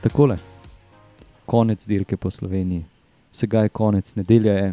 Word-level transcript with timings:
takole. 0.00 0.38
Konec 1.46 1.86
dirke 1.86 2.16
po 2.16 2.30
Sloveniji, 2.30 2.84
vsega 3.32 3.62
je 3.64 3.68
konec, 3.68 4.14
nedelja 4.14 4.52
je, 4.52 4.72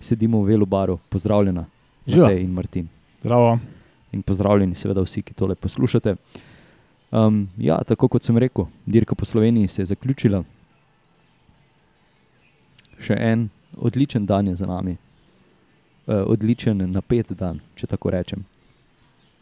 sedimo 0.00 0.42
v 0.42 0.52
Velobaru, 0.52 0.98
pozdravljena, 1.08 1.66
Živijo. 2.06 2.24
Matej 2.24 2.42
in 2.42 2.50
Martin. 2.50 2.88
Zdravo. 3.20 3.58
In 4.12 4.22
pozdravljeni, 4.22 4.74
seveda, 4.74 5.02
vsi, 5.02 5.22
ki 5.22 5.34
tole 5.34 5.54
poslušate. 5.54 6.16
Um, 7.10 7.48
ja, 7.58 7.78
tako 7.86 8.08
kot 8.08 8.24
sem 8.24 8.38
rekel, 8.38 8.66
dirka 8.86 9.14
po 9.14 9.24
Sloveniji 9.24 9.68
se 9.68 9.82
je 9.82 9.86
zaključila. 9.86 10.42
Še 13.02 13.16
en 13.18 13.48
odličen 13.76 14.26
dan 14.26 14.48
je 14.48 14.56
za 14.56 14.66
nami, 14.66 14.96
uh, 16.06 16.22
odličen, 16.26 16.82
napet 16.92 17.32
dan, 17.38 17.60
če 17.74 17.86
tako 17.86 18.10
rečem. 18.14 18.44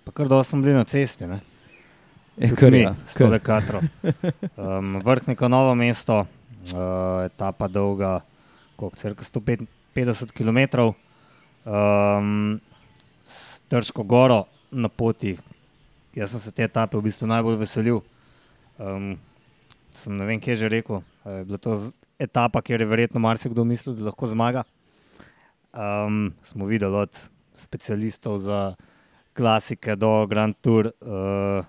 Pa 0.05 0.13
kar 0.13 0.29
dolgo 0.29 0.45
smo 0.45 0.63
bili 0.63 0.75
na 0.75 0.85
cesti, 0.85 1.27
ne? 1.27 1.41
E, 2.39 2.51
kar, 2.55 2.75
sto 3.07 3.27
kar. 3.27 3.31
dekatrov. 3.35 3.83
Um, 4.57 5.01
Vrhniko 5.05 5.49
novo 5.49 5.75
mesto, 5.75 6.21
uh, 6.23 7.25
etapa 7.27 7.69
dolga, 7.69 8.21
koliko, 8.77 8.97
cirka 8.97 9.25
150 9.25 10.33
km. 10.33 10.93
Um, 11.65 12.61
s 13.25 13.63
Trško 13.69 14.03
goro 14.03 14.45
na 14.71 14.89
poti. 14.89 15.37
Jaz 16.15 16.31
sem 16.35 16.41
se 16.41 16.53
te 16.53 16.65
etape 16.67 16.99
v 16.99 17.07
bistvu 17.07 17.29
najbolj 17.31 17.59
veselil. 17.61 18.01
Um, 18.79 19.15
sem 19.95 20.17
ne 20.17 20.27
vem, 20.27 20.41
kje 20.41 20.57
že 20.65 20.71
rekel. 20.71 21.03
Je 21.27 21.45
bila 21.45 21.59
to 21.59 21.77
etapa, 22.19 22.63
kjer 22.63 22.83
je 22.83 22.89
verjetno 22.91 23.21
marsikdo 23.21 23.65
mislil, 23.65 23.95
da 23.99 24.11
lahko 24.11 24.27
zmaga. 24.27 24.65
Um, 25.71 26.33
smo 26.43 26.67
videli 26.67 26.97
od 26.97 27.15
specialistov 27.55 28.41
za 28.43 28.75
klasike 29.37 29.95
do 29.97 30.27
Grand 30.27 30.57
Tour, 30.61 30.91
uh, 31.01 31.65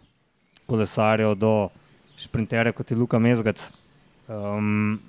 kolesarjev 0.71 1.35
do 1.35 1.69
šprinterjev, 2.15 2.75
kot 2.77 2.91
je 2.91 2.97
Luka 2.97 3.19
Mezgac. 3.19 3.59
Um, 4.31 4.99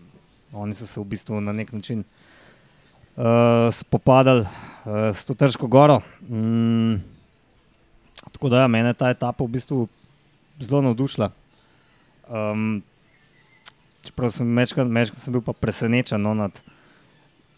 oni 0.52 0.74
so 0.74 0.86
se 0.86 1.00
v 1.00 1.06
bistvu 1.14 1.40
na 1.40 1.52
nek 1.54 1.70
način 1.72 2.02
uh, 2.02 3.70
spopadali 3.70 4.42
uh, 4.42 5.14
s 5.14 5.24
to 5.24 5.34
težko 5.38 5.66
goro. 5.70 6.00
Mm, 6.26 6.98
tako 8.32 8.48
da 8.48 8.64
ja, 8.64 8.68
mene 8.68 8.90
je 8.90 8.98
ta 9.04 9.10
etapa 9.14 9.44
v 9.44 9.54
bistvu 9.54 9.86
zelo 10.60 10.82
navdušila. 10.82 11.30
Um, 12.28 12.82
čeprav 14.02 14.32
sem 14.34 14.56
večkrat 14.56 15.14
sem 15.14 15.32
bil 15.32 15.44
pa 15.46 15.52
presenečen 15.52 16.22
no, 16.22 16.34
nad 16.34 16.58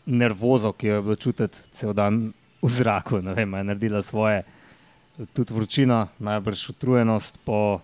nervozo, 0.05 0.73
ki 0.73 0.87
jo 0.87 0.95
je 0.95 1.03
bilo 1.03 1.17
čutiti 1.17 1.59
cel 1.73 1.95
dan 1.97 2.33
v 2.63 2.69
zraku. 2.69 3.23
Ne 3.25 3.35
vem, 3.35 3.55
je 3.55 3.65
naredila 3.65 4.03
svoje, 4.03 4.43
tudi 5.33 5.55
vročina, 5.55 6.09
najbrž 6.19 6.69
utrujenost 6.75 7.39
po 7.45 7.81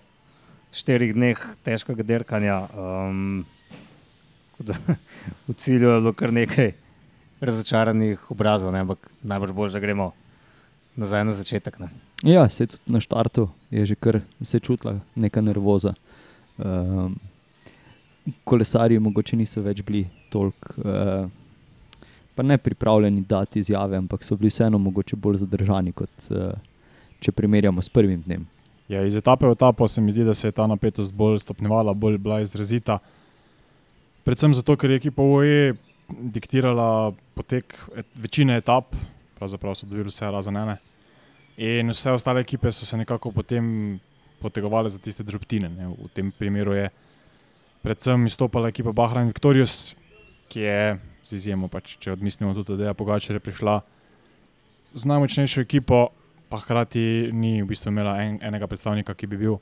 štirih 0.73 1.15
dneh 1.15 1.41
težkega 1.67 2.07
derkanja. 2.07 2.61
Um, 2.75 3.45
da 4.61 4.75
v 5.49 5.55
cilju 5.57 5.89
je 5.89 6.01
bilo 6.01 6.13
kar 6.13 6.33
nekaj 6.33 6.73
razočaranih 7.41 8.31
obrazov, 8.31 8.73
ne, 8.73 8.85
ampak 8.85 9.11
najbrž 9.23 9.53
bolj, 9.57 9.73
da 9.73 9.81
gremo 9.81 10.13
nazaj 10.97 11.25
na 11.25 11.33
začetek. 11.33 11.79
Ne. 11.81 11.89
Ja, 12.23 12.49
se 12.49 12.67
tudi 12.67 12.93
na 12.93 13.01
štartu 13.01 13.49
je 13.71 13.87
že 13.87 13.95
kar 13.95 14.21
se 14.43 14.61
čutila 14.61 15.01
neka 15.17 15.41
nervoza. 15.41 15.95
Um, 16.59 17.17
kolesarji 18.45 18.99
mogoče 18.99 19.37
niso 19.37 19.63
več 19.65 19.83
bili 19.83 20.05
toliko, 20.31 20.75
uh, 20.77 21.31
pa 22.35 22.43
ne 22.43 22.59
pripravljeni 22.59 23.25
dati 23.29 23.61
izjave, 23.61 23.97
ampak 23.97 24.25
so 24.25 24.37
bili 24.37 24.51
vseeno 24.51 24.79
mogoče 24.79 25.17
bolj 25.17 25.41
zadržani, 25.41 25.93
kot 25.93 26.29
uh, 26.31 26.53
če 27.21 27.33
primerjamo 27.33 27.83
s 27.83 27.89
prvim 27.89 28.21
dnem. 28.27 28.47
Ja, 28.91 29.05
iz 29.07 29.15
etape 29.15 29.47
v 29.47 29.55
etapo 29.55 29.87
se 29.89 30.03
mi 30.03 30.11
zdi, 30.13 30.25
da 30.27 30.35
se 30.35 30.49
je 30.49 30.53
ta 30.53 30.67
napetost 30.67 31.15
bolj 31.15 31.39
stopnjevala, 31.45 31.95
bolj 31.95 32.19
bila 32.19 32.41
izrazita. 32.43 32.99
Predvsem 34.27 34.55
zato, 34.55 34.75
ker 34.77 34.91
je 34.91 34.99
ekipa 34.99 35.23
OE 35.23 35.77
diktirala 36.11 37.13
potek 37.39 37.77
et, 37.95 38.09
večine 38.19 38.57
etap, 38.59 38.91
pravzaprav 39.39 39.79
so 39.79 39.87
dobili 39.87 40.11
vse 40.11 40.27
razen 40.35 40.59
ene. 40.59 40.75
In 41.63 41.95
vse 41.95 42.17
ostale 42.19 42.43
ekipe 42.43 42.73
so 42.75 42.87
se 42.87 42.99
nekako 42.99 43.31
potem 43.31 44.01
potegovale 44.43 44.91
za 44.91 44.99
tiste 44.99 45.23
drobtine. 45.23 45.69
Ne. 45.71 45.95
V 45.95 46.11
tem 46.15 46.33
primeru 46.35 46.75
je 46.75 46.91
predvsem 47.87 48.27
izstopala 48.27 48.75
ekipa 48.75 48.93
Bahrain 48.93 49.31
Victorious, 49.31 49.95
ki 50.51 50.67
je 50.67 50.99
z 51.23 51.39
izjemo, 51.39 51.69
pač, 51.71 51.95
če 52.03 52.17
odmislimo 52.19 52.57
tudi, 52.59 52.81
da 52.81 52.91
je 52.91 52.99
Pogačer 52.99 53.39
prišla 53.39 53.81
z 54.99 55.07
najmočnejšo 55.07 55.63
ekipo, 55.63 56.09
pa 56.51 56.59
hkrati 56.59 57.31
ni 57.33 57.61
v 57.63 57.69
bistvu 57.71 57.93
imela 57.93 58.17
en, 58.23 58.39
enega 58.43 58.67
predstavnika, 58.67 59.15
ki 59.15 59.29
bi 59.31 59.39
bil 59.39 59.61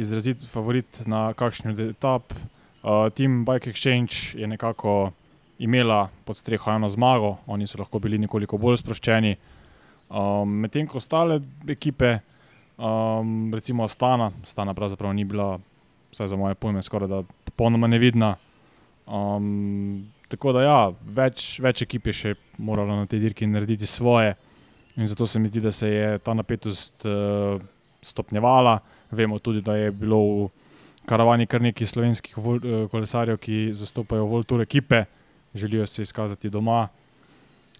izrazit 0.00 0.44
favorit 0.48 1.02
na 1.06 1.32
kakšni 1.34 1.74
od 1.74 1.80
etap. 1.90 2.32
Uh, 2.82 3.10
Team 3.14 3.42
Bike 3.46 3.70
Exchange 3.70 4.38
je 4.38 4.46
nekako 4.46 5.12
imela 5.62 6.08
pod 6.24 6.36
streho 6.36 6.72
eno 6.72 6.88
zmago, 6.88 7.36
oni 7.46 7.66
so 7.66 7.78
lahko 7.78 7.98
bili 7.98 8.18
nekoliko 8.18 8.58
bolj 8.58 8.80
sproščeni. 8.80 9.36
Um, 10.10 10.56
Medtem 10.62 10.88
ko 10.90 10.98
ostale 10.98 11.40
ekipe, 11.68 12.18
um, 12.76 13.52
recimo 13.54 13.86
Stana, 13.88 14.32
Stana 14.44 14.74
pravzaprav 14.74 15.14
ni 15.14 15.24
bila, 15.24 15.58
vsaj 16.12 16.32
za 16.32 16.36
moje 16.36 16.54
pojme, 16.54 16.82
skoraj 16.82 17.08
da 17.08 17.22
popolnoma 17.44 17.86
nevidna. 17.86 18.34
Um, 19.06 20.08
tako 20.28 20.52
da, 20.52 20.64
ja, 20.66 20.80
več, 21.02 21.60
več 21.62 21.84
ekip 21.86 22.10
je 22.10 22.16
še 22.18 22.34
moralo 22.58 22.96
na 22.96 23.06
tej 23.06 23.22
dirki 23.26 23.46
narediti 23.46 23.86
svoje. 23.86 24.34
In 24.96 25.06
zato 25.06 25.26
se 25.26 25.38
mi 25.38 25.48
zdi, 25.48 25.60
da 25.60 25.72
se 25.72 25.88
je 25.88 26.18
ta 26.18 26.34
napetost 26.34 27.04
uh, 27.04 27.60
stopnjevala. 28.02 28.78
Vemo 29.10 29.38
tudi, 29.38 29.60
da 29.60 29.76
je 29.76 29.90
bilo 29.90 30.18
v 30.18 30.48
karavani 31.08 31.46
kar 31.46 31.62
nekaj 31.62 31.86
slovenskih 31.86 32.36
vol, 32.36 32.60
uh, 32.60 32.88
kolesarjev, 32.90 33.38
ki 33.40 33.70
zastopajo 33.72 34.26
Voltur 34.28 34.60
ekipe, 34.60 35.04
želijo 35.54 35.86
se 35.86 36.02
izkazati 36.02 36.50
doma. 36.50 36.88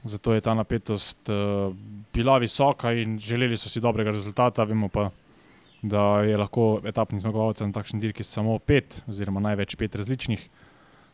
Zato 0.05 0.35
je 0.35 0.41
ta 0.41 0.55
napetost 0.55 1.29
uh, 1.29 1.75
bila 2.13 2.39
visoka 2.39 2.93
in 2.93 3.19
želeli 3.19 3.57
so 3.57 3.69
si 3.69 3.81
dobrega 3.81 4.11
rezultata. 4.11 4.65
Vemo 4.65 4.89
pa, 4.89 5.11
da 5.83 6.23
je 6.23 6.37
lahko 6.37 6.81
etapni 6.85 7.21
zmagovalec 7.21 7.61
na 7.61 7.73
takšni 7.73 8.01
dirki 8.01 8.23
samo 8.23 8.59
pet, 8.59 9.03
oziroma 9.09 9.41
največ 9.41 9.77
pet 9.77 9.95
različnih. 9.95 10.49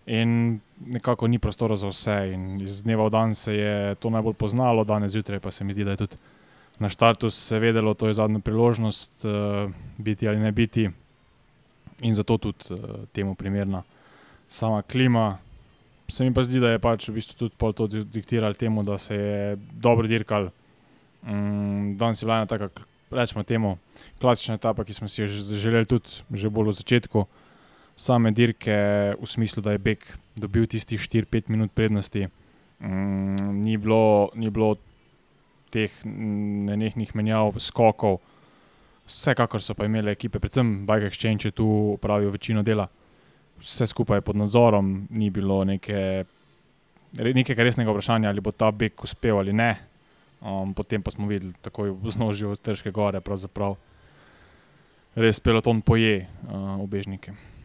In 0.09 0.61
nekako 0.87 1.27
ni 1.29 1.39
prostora 1.39 1.77
za 1.77 1.89
vse, 1.89 2.31
in 2.33 2.61
iz 2.65 2.83
dneva 2.83 3.05
v 3.07 3.11
dan 3.13 3.35
se 3.35 3.53
je 3.55 3.95
to 4.01 4.11
najbolj 4.11 4.35
poznalo, 4.35 4.85
danes 4.85 5.13
zjutraj 5.13 5.41
pa 5.41 5.51
se 5.51 5.65
mi 5.65 5.73
zdi, 5.73 5.85
da 5.85 5.91
je 5.91 5.97
tudi 6.07 6.17
na 6.79 6.89
štartu 6.89 7.31
se 7.31 7.59
vedelo, 7.59 7.95
da 7.95 8.07
je 8.07 8.15
zadnja 8.15 8.39
priložnost 8.39 9.25
uh, 9.25 9.69
biti 9.99 10.29
ali 10.29 10.39
ne 10.39 10.53
biti, 10.53 10.89
in 12.01 12.15
zato 12.15 12.39
tudi 12.39 12.71
uh, 12.71 12.79
temu 13.13 13.35
primerna 13.35 13.83
sama 14.49 14.83
klima. 14.83 15.39
Se 16.09 16.25
mi 16.25 16.33
pa 16.35 16.43
zdi, 16.43 16.61
da 16.61 16.71
je 16.71 16.79
pač 16.79 17.09
v 17.09 17.19
bistvu 17.19 17.37
tudi 17.37 17.75
to 17.75 17.87
di- 17.87 18.05
diktiralo 18.05 18.55
temu, 18.55 18.83
da 18.83 18.99
se 18.99 19.15
je 19.15 19.57
dobro 19.73 20.07
dirkal. 20.07 20.49
Mm, 21.27 21.99
danes 21.99 22.23
je 22.23 22.27
bila 22.27 22.37
ena 22.37 22.47
taka, 22.47 22.71
rečemo 23.11 23.43
temu, 23.43 23.77
klasična 24.21 24.55
etapa, 24.55 24.85
ki 24.85 24.95
smo 24.95 25.09
si 25.09 25.21
jo 25.23 25.27
že- 25.27 25.59
želeli 25.59 25.87
tudi 25.87 26.09
že 26.33 26.49
bolj 26.49 26.69
v 26.69 26.73
začetku 26.81 27.27
same 27.99 28.31
dirke, 28.31 28.75
v 29.19 29.27
smislu, 29.27 29.63
da 29.63 29.75
je 29.75 29.83
Bek 29.83 30.07
dobil 30.39 30.67
tistih 30.71 31.01
4-5 31.01 31.51
minut 31.51 31.75
prednosti. 31.75 32.29
Mm, 32.79 33.59
ni, 33.65 33.75
bilo, 33.77 34.31
ni 34.39 34.51
bilo 34.51 34.77
teh 35.75 35.91
nenehnih 36.07 37.11
menjav, 37.19 37.59
skokov, 37.59 38.21
vsekakor 39.09 39.63
so 39.65 39.75
pa 39.75 39.89
imele 39.89 40.15
ekipe, 40.15 40.39
predvsem 40.39 40.87
Bike 40.87 41.11
Exchange, 41.11 41.51
je 41.51 41.57
tu 41.59 41.67
upravil 41.99 42.31
večino 42.31 42.63
dela. 42.63 42.87
Vse 43.59 43.89
skupaj 43.91 44.23
je 44.23 44.27
pod 44.29 44.39
nadzorom, 44.39 45.09
ni 45.11 45.31
bilo 45.35 45.65
neke, 45.67 46.25
nekega 47.19 47.67
resnega 47.67 47.91
vprašanja, 47.91 48.31
ali 48.31 48.41
bo 48.41 48.55
ta 48.55 48.71
Bek 48.71 49.03
uspel 49.05 49.43
ali 49.43 49.53
ne. 49.53 49.75
Um, 50.39 50.71
potem 50.71 51.03
pa 51.03 51.11
smo 51.11 51.27
videli, 51.27 51.51
takoj 51.67 51.91
v 51.99 52.15
znožju 52.15 52.55
Težke 52.63 52.95
gore, 52.95 53.19
pravzaprav 53.19 53.75
res 55.19 55.43
peloton 55.43 55.83
poje 55.83 56.29
uh, 56.47 56.79
obežnike. 56.79 57.58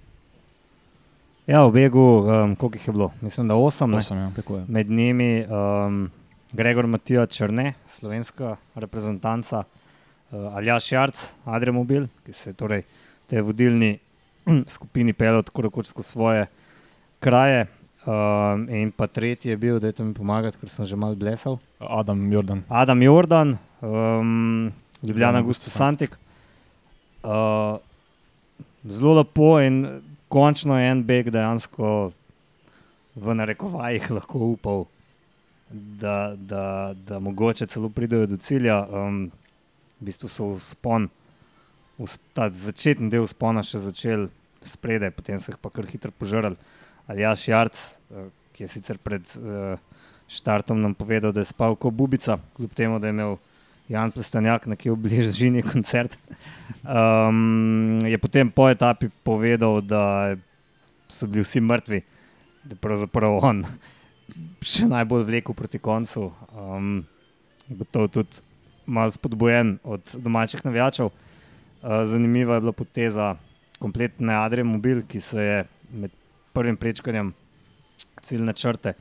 Ja, 1.44 1.66
v 1.68 1.74
begu, 1.76 2.24
um, 2.24 2.56
koliko 2.56 2.78
jih 2.78 2.88
je 2.88 2.92
bilo? 2.94 3.12
Mislim, 3.22 3.48
da 3.48 3.56
osem. 3.56 3.94
Osem, 3.94 4.18
ja. 4.18 4.32
Med 4.68 4.90
njimi 4.90 5.44
um, 5.44 6.12
Gregor 6.54 6.88
Matija 6.88 7.26
Črne, 7.26 7.74
slovenska 7.86 8.56
reprezentanca, 8.76 9.64
uh, 10.32 10.56
Aljaš 10.56 10.92
Jarc, 10.92 11.20
Adremobil, 11.46 12.08
ki 12.24 12.34
se 12.34 12.50
je 12.50 12.54
torej 12.54 12.86
v 12.86 13.28
tej 13.28 13.44
vodilni 13.44 13.98
skupini 14.76 15.12
pelil 15.14 15.44
tako 15.44 15.68
rekoč 15.68 15.92
skozi 15.92 16.16
svoje 16.16 16.46
kraje. 17.20 17.68
Um, 18.08 18.64
in 18.72 18.92
pa 18.96 19.08
tretji 19.08 19.52
je 19.52 19.58
bil, 19.58 19.82
da 19.84 19.92
je 19.92 20.04
mi 20.04 20.14
pomagati, 20.16 20.58
ker 20.60 20.72
sem 20.72 20.88
že 20.88 20.96
mal 20.96 21.16
blesal. 21.16 21.60
Adam 21.80 22.24
Jordan. 22.32 22.64
Adam 22.70 23.04
Jordan, 23.04 23.58
um, 23.82 24.72
Ljubljana 25.04 25.42
Gusto 25.42 25.68
Gusto 25.68 25.76
Santik. 25.76 26.16
Uh, 27.24 27.80
zelo 28.88 29.20
lepo 29.20 29.60
in 29.60 30.04
končno 30.34 30.80
je 30.80 30.90
en 30.90 31.04
beg 31.06 31.30
dejansko 31.30 32.12
v 33.16 33.36
narekovajih 33.38 34.10
lahko 34.16 34.40
upal, 34.56 34.86
da, 35.70 36.34
da, 36.38 36.94
da 36.98 37.20
mogoče 37.22 37.68
celo 37.70 37.90
pridejo 37.94 38.32
do 38.32 38.38
cilja. 38.42 38.82
Um, 38.90 39.28
v 40.02 40.10
bistvu 40.10 40.28
so 40.28 40.48
spon, 40.60 41.08
ta 42.34 42.50
začetni 42.50 43.12
del 43.14 43.28
spona 43.30 43.62
še 43.64 43.84
začeli 43.86 44.28
spredaj, 44.66 45.14
potem 45.14 45.38
so 45.38 45.54
jih 45.54 45.62
pa 45.62 45.70
kar 45.70 45.86
hitro 45.88 46.12
požrli. 46.18 46.58
Aljaš 47.08 47.48
Jarc, 47.52 47.84
uh, 48.10 48.28
ki 48.58 48.66
je 48.66 48.74
sicer 48.74 48.98
pred 48.98 49.30
uh, 49.38 49.78
štartom 50.34 50.82
nam 50.82 50.98
povedal, 50.98 51.34
da 51.36 51.46
je 51.46 51.52
spal 51.54 51.78
kot 51.78 51.94
bubica, 51.94 52.40
kljub 52.58 52.74
temu, 52.74 52.98
da 53.00 53.12
je 53.12 53.16
imel 53.16 53.38
Jan 53.92 54.12
Plestanjak 54.12 54.66
nekje 54.72 54.94
v 54.94 54.98
bližini 54.98 55.64
koncert. 55.72 56.16
Um, 56.84 58.00
je 58.04 58.18
potem 58.18 58.48
po 58.50 58.70
etapi 58.72 59.12
povedal, 59.24 59.82
da 59.84 60.36
so 61.12 61.28
bili 61.28 61.44
vsi 61.44 61.62
mrtvi, 61.62 62.00
da 62.64 62.74
je 62.74 62.80
pravzaprav 62.80 63.38
on 63.44 63.64
še 64.74 64.88
najbolj 64.88 65.28
vlekel 65.28 65.56
proti 65.56 65.80
koncu. 65.84 66.32
Um, 66.56 67.04
gotovo 67.68 68.08
tudi 68.08 68.40
malo 68.86 69.12
spodbujen 69.12 69.78
od 69.84 70.16
domačih 70.16 70.64
navijačev. 70.66 71.12
Uh, 71.12 72.04
zanimiva 72.08 72.56
je 72.56 72.64
bila 72.64 72.72
poteza 72.72 73.36
kompletne 73.80 74.36
Adrije 74.36 74.64
Mobil, 74.64 75.04
ki 75.04 75.20
se 75.20 75.44
je 75.44 75.58
med 75.92 76.12
prvim 76.56 76.80
prečkanjem 76.80 77.34
ciljne 78.24 78.54
črte 78.56 78.94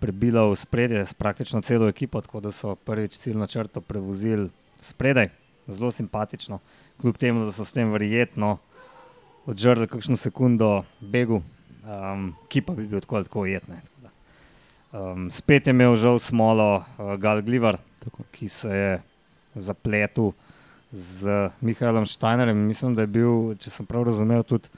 prebila 0.00 0.46
v 0.50 0.56
spredje 0.56 1.06
s 1.06 1.14
praktično 1.14 1.62
celo 1.62 1.88
ekipo, 1.88 2.20
tako 2.20 2.40
da 2.40 2.52
so 2.52 2.74
prvič 2.74 3.18
ciljno 3.18 3.46
črto 3.46 3.80
prevozili 3.80 4.48
spredaj, 4.80 5.30
zelo 5.68 5.90
simpatično, 5.90 6.58
kljub 7.00 7.16
temu, 7.16 7.44
da 7.44 7.52
so 7.52 7.64
s 7.64 7.72
tem 7.72 7.92
verjetno 7.92 8.58
odžrli 9.46 9.86
kakšno 9.86 10.16
sekundo 10.16 10.84
begu, 11.00 11.42
um, 11.86 12.32
ki 12.48 12.62
pa 12.66 12.74
bi 12.74 12.86
bil 12.86 13.00
tako 13.00 13.16
ali 13.16 13.28
tako 13.28 13.44
ujetne. 13.46 13.82
Um, 14.92 15.30
spet 15.30 15.66
je 15.66 15.74
imel 15.74 15.96
žal 15.96 16.18
smolo 16.18 16.76
uh, 16.76 17.14
Gal 17.20 17.42
Glivar, 17.42 17.78
ki 18.32 18.48
se 18.48 18.68
je 18.68 18.92
zapletel 19.54 20.32
z 20.92 21.50
Mihajlom 21.60 22.06
Steinerjem. 22.06 22.58
Mislim, 22.66 22.94
da 22.94 23.02
je 23.02 23.10
bil, 23.10 23.54
če 23.60 23.70
sem 23.70 23.86
prav 23.86 24.06
razumel, 24.06 24.44
tudi 24.46 24.70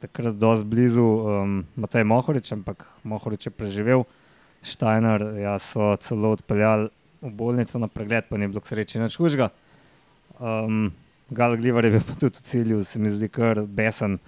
takrat 0.00 0.38
dosti 0.38 0.66
blizu 0.66 1.04
um, 1.04 1.56
Matej 1.76 2.06
Mohorič, 2.08 2.52
ampak 2.56 2.86
Mohorič 3.04 3.50
je 3.50 3.52
preživel. 3.52 4.06
Steiner 4.62 5.22
ja, 5.40 5.58
so 5.58 5.94
celo 5.96 6.34
odpeljali 6.36 6.90
v 7.20 7.30
bolnico 7.36 7.78
na 7.78 7.88
pregled, 7.88 8.28
pa 8.28 8.36
ni 8.36 8.48
bilo 8.48 8.60
sreče 8.64 9.00
nič 9.00 9.16
hujšega. 9.20 9.50
Um, 10.40 10.90
Gal 11.30 11.56
Glivar 11.56 11.84
je 11.84 11.90
bil 11.94 12.02
pa 12.02 12.16
tudi 12.18 12.40
v 12.40 12.42
cilju, 12.42 12.84
se 12.84 12.98
mi 12.98 13.10
zdi 13.10 13.28
kar 13.28 13.62
besen. 13.62 14.18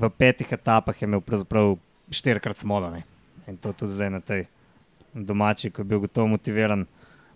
V 0.00 0.08
petih 0.08 0.52
etapah 0.52 0.96
je 0.96 1.04
imel 1.04 1.20
pravzaprav 1.20 1.74
štirikrat 2.10 2.56
smolane. 2.56 3.02
In 3.46 3.58
to 3.60 3.72
tudi 3.72 3.92
zdaj 3.92 4.10
na 4.10 4.20
tej 4.20 4.46
domači, 5.12 5.70
ki 5.70 5.82
je 5.82 5.90
bil 5.90 6.00
gotovo 6.00 6.30
motiviran. 6.32 6.86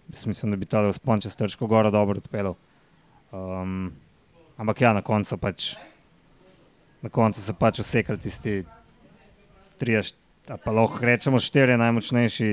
Mislim, 0.09 0.51
da 0.51 0.57
bi 0.57 0.67
to 0.67 0.81
vzpon 0.89 1.21
čez 1.21 1.37
Trško 1.37 1.67
goro 1.67 1.91
dobro 1.91 2.17
odpeljal. 2.19 2.57
Um, 3.33 3.93
ampak 4.57 4.81
ja, 4.81 4.93
na 4.93 5.03
koncu, 5.03 5.37
pač, 5.39 5.75
na 7.03 7.09
koncu 7.09 7.41
se 7.41 7.53
pač 7.53 7.81
usekali 7.83 8.19
tisti 8.19 8.65
tri, 9.79 10.01
pa 10.47 10.73
lahko 10.73 11.01
rečemo 11.01 11.41
štiri 11.41 11.77
najmočnejši, 11.81 12.49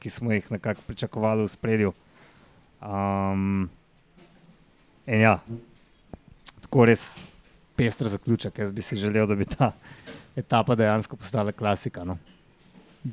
ki 0.00 0.10
smo 0.10 0.32
jih 0.32 0.52
nekako 0.52 0.80
pričakovali 0.86 1.44
v 1.44 1.48
spredju. 1.48 1.92
Um, 2.80 3.68
in 5.06 5.20
ja, 5.20 5.36
tako 6.64 6.86
res 6.88 7.18
pester 7.76 8.08
zaključek. 8.08 8.58
Jaz 8.58 8.72
bi 8.72 8.82
si 8.82 8.96
želel, 8.96 9.26
da 9.26 9.36
bi 9.36 9.44
ta 9.44 9.72
etapa 10.36 10.74
dejansko 10.74 11.16
postala 11.16 11.52
klasika. 11.52 12.04
No? 12.04 12.16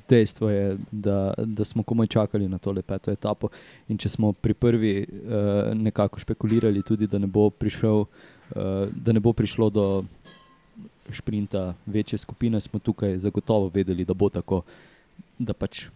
Dejstvo 0.10 0.50
je, 0.50 0.78
da, 0.92 1.34
da 1.38 1.66
smo 1.66 1.84
komaj 1.84 2.08
čakali 2.08 2.48
na 2.48 2.58
to 2.58 2.72
peto 2.82 3.12
etapo. 3.12 3.50
In 3.88 3.98
če 3.98 4.10
smo 4.10 4.32
pri 4.34 4.54
prvi 4.54 4.96
uh, 5.04 5.76
nekako 5.76 6.20
špekulirali, 6.20 6.84
tudi, 6.84 7.08
da, 7.08 7.20
ne 7.20 7.28
prišel, 7.50 8.04
uh, 8.04 8.88
da 8.92 9.12
ne 9.12 9.20
bo 9.20 9.34
prišlo 9.34 9.70
do 9.70 10.04
sprinta 11.12 11.74
večje 11.86 12.18
skupine, 12.18 12.62
smo 12.62 12.80
tukaj 12.80 13.18
zagotovo 13.18 13.72
vedeli, 13.74 14.06
da 14.06 14.14
bo 14.14 14.30
tako, 14.30 14.62
da 15.40 15.54
pač 15.54 15.88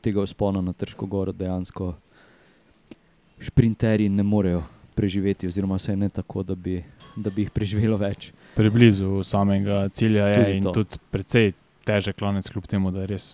tega 0.00 0.22
vzpona 0.22 0.60
na 0.60 0.72
Trško 0.72 1.06
goro 1.06 1.32
dejansko 1.32 1.94
sprinterji 3.40 4.08
ne 4.08 4.22
morejo 4.22 4.62
preživeti, 4.94 5.46
oziroma 5.46 5.76
vse 5.76 5.96
ne 5.96 6.08
tako, 6.08 6.42
da 6.42 6.54
bi, 6.54 6.84
da 7.16 7.30
bi 7.30 7.44
jih 7.44 7.50
preživelo 7.50 7.98
več. 8.00 8.30
Preblizu 8.56 9.20
samega 9.24 9.88
cilja 9.88 10.28
je 10.32 10.38
tudi 10.38 10.56
in 10.56 10.64
to. 10.64 10.72
tudi 10.72 11.00
precej 11.10 11.52
težek 11.84 12.16
klanec, 12.16 12.48
kljub 12.50 12.66
temu, 12.66 12.90
da 12.90 13.04
je 13.04 13.10
res, 13.12 13.26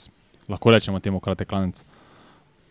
lahko 0.51 0.75
rečemo, 0.75 1.01
temu 1.01 1.21
kratek 1.23 1.49
klanec. 1.49 1.85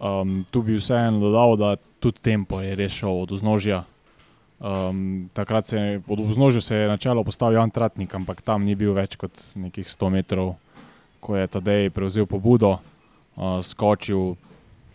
Um, 0.01 0.41
tu 0.51 0.63
bi 0.65 0.75
vseeno 0.75 1.21
dodal, 1.23 1.55
da 1.57 1.75
tudi 2.03 2.19
tempo 2.21 2.59
je 2.61 2.75
rešil 2.75 3.21
od 3.23 3.31
vznožja. 3.37 3.83
Um, 4.61 5.29
takrat 5.33 5.65
se 5.65 5.77
je 5.77 6.01
od 6.07 6.19
vznožja 6.19 6.61
se 6.61 6.75
je 6.75 6.87
načelo 6.87 7.23
postavil 7.23 7.57
Jan 7.57 7.69
Tratnik, 7.69 8.15
ampak 8.15 8.41
tam 8.41 8.61
ni 8.65 8.75
bil 8.75 8.93
več 8.93 9.15
kot 9.17 9.33
nekih 9.57 9.87
100 9.89 10.09
metrov, 10.13 10.53
ko 11.17 11.33
je 11.33 11.47
Tadej 11.49 11.89
prevzel 11.89 12.29
pobudo, 12.29 12.77
uh, 12.77 13.57
skočil 13.65 14.37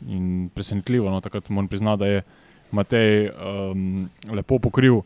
in 0.06 0.46
presenetljivo. 0.54 1.10
No, 1.10 1.18
takrat 1.20 1.50
moram 1.50 1.66
priznati, 1.68 1.98
da 1.98 2.06
je 2.06 2.22
Matej 2.70 3.30
um, 3.34 4.06
lepo 4.30 4.58
pokril 4.62 5.02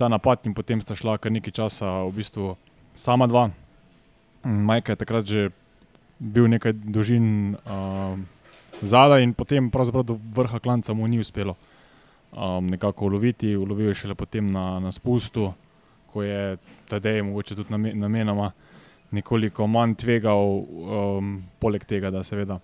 ta 0.00 0.08
napad 0.08 0.40
in 0.48 0.56
potem 0.56 0.80
sta 0.80 0.96
šla 0.96 1.18
kar 1.20 1.32
nekaj 1.32 1.52
časa 1.52 2.08
v 2.08 2.16
bistvu 2.16 2.56
sama 2.96 3.28
dva. 3.28 3.50
Majka 4.40 4.96
je 4.96 5.04
takrat 5.04 5.24
že 5.28 5.50
bil 6.16 6.48
nekaj 6.48 6.72
dolžin 6.72 7.60
uh, 7.60 8.16
zadaj, 8.80 9.20
in 9.20 9.36
potem 9.36 9.68
do 9.68 10.16
vrha 10.32 10.60
klanca 10.60 10.96
mu 10.96 11.04
ni 11.04 11.20
uspelo 11.20 11.60
nekako 12.60 13.06
uloviti. 13.06 13.56
Ulovil 13.56 13.88
je 13.88 13.94
šele 13.94 14.14
potem 14.14 14.50
na, 14.50 14.80
na 14.80 14.92
spustu, 14.92 15.52
ko 16.12 16.22
je 16.22 16.56
tedaj 16.88 17.22
mogoče 17.22 17.56
tudi 17.56 17.94
namenoma 17.94 18.52
nekoliko 19.10 19.66
manj 19.66 19.94
tvegal, 19.94 20.42
um, 20.60 21.30
poleg 21.58 21.84
tega, 21.88 22.10
da 22.10 22.22
seveda 22.24 22.58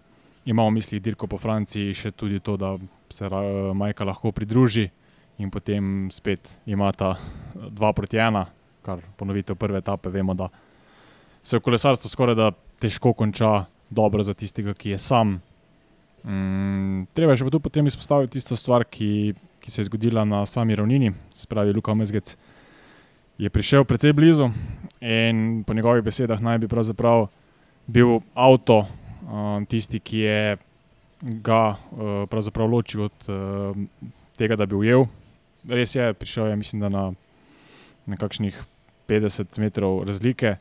ima 0.44 0.66
v 0.66 0.74
mislih 0.76 1.00
dirko 1.02 1.26
po 1.26 1.38
Franciji, 1.40 1.94
še 1.96 2.12
tudi 2.12 2.40
to, 2.44 2.56
da 2.60 2.74
se 3.08 3.26
uh, 3.26 3.72
Majka 3.76 4.04
lahko 4.04 4.32
pridruži 4.32 4.90
in 5.40 5.50
potem 5.50 6.10
spet 6.12 6.50
ima 6.66 6.92
ta 6.92 7.14
dva 7.54 7.92
proti 7.92 8.20
ena, 8.20 8.44
kar 8.84 9.00
ponovitev 9.16 9.56
prve 9.56 9.80
etape, 9.80 10.12
vemo, 10.12 10.34
da 10.36 10.50
se 11.42 11.58
v 11.58 11.64
kolesarstvu 11.64 12.10
skoraj 12.12 12.36
da 12.36 12.52
težko 12.80 13.14
konča 13.16 13.64
dobro 13.90 14.22
za 14.22 14.34
tistega, 14.34 14.74
ki 14.74 14.94
je 14.94 14.98
sam. 14.98 15.38
Mm, 16.24 17.04
treba 17.16 17.32
je 17.32 17.42
še 17.42 17.60
potem 17.60 17.86
izpostaviti 17.88 18.38
tisto 18.38 18.56
stvar, 18.56 18.84
ki, 18.84 19.34
ki 19.64 19.72
se 19.72 19.80
je 19.80 19.88
zgodila 19.88 20.26
na 20.28 20.42
sami 20.46 20.76
ravnini, 20.76 21.14
se 21.32 21.48
pravi, 21.48 21.72
Luka 21.72 21.94
Mezgec 21.96 22.34
je 23.40 23.50
prišel 23.50 23.84
precej 23.88 24.12
blizu 24.12 24.50
in 25.00 25.64
po 25.66 25.74
njegovih 25.74 26.04
besedah 26.04 26.42
naj 26.42 26.58
bi 26.58 26.68
pravzaprav 26.68 27.26
bil 27.86 28.20
avto 28.34 28.84
tisti, 29.68 30.00
ki 30.00 30.18
je 30.18 30.56
ga 31.40 31.76
uh, 31.92 32.68
ločil 32.68 33.08
od 33.08 33.26
tega, 34.36 34.56
da 34.56 34.66
bi 34.66 34.74
ujel. 34.74 35.06
Res 35.68 35.94
je, 35.94 36.12
prišel 36.12 36.52
je, 36.52 36.56
mislim, 36.56 36.92
na 36.92 37.12
nekakšnih 38.06 38.60
50 39.08 39.58
metrov 39.58 40.04
razlike 40.04 40.56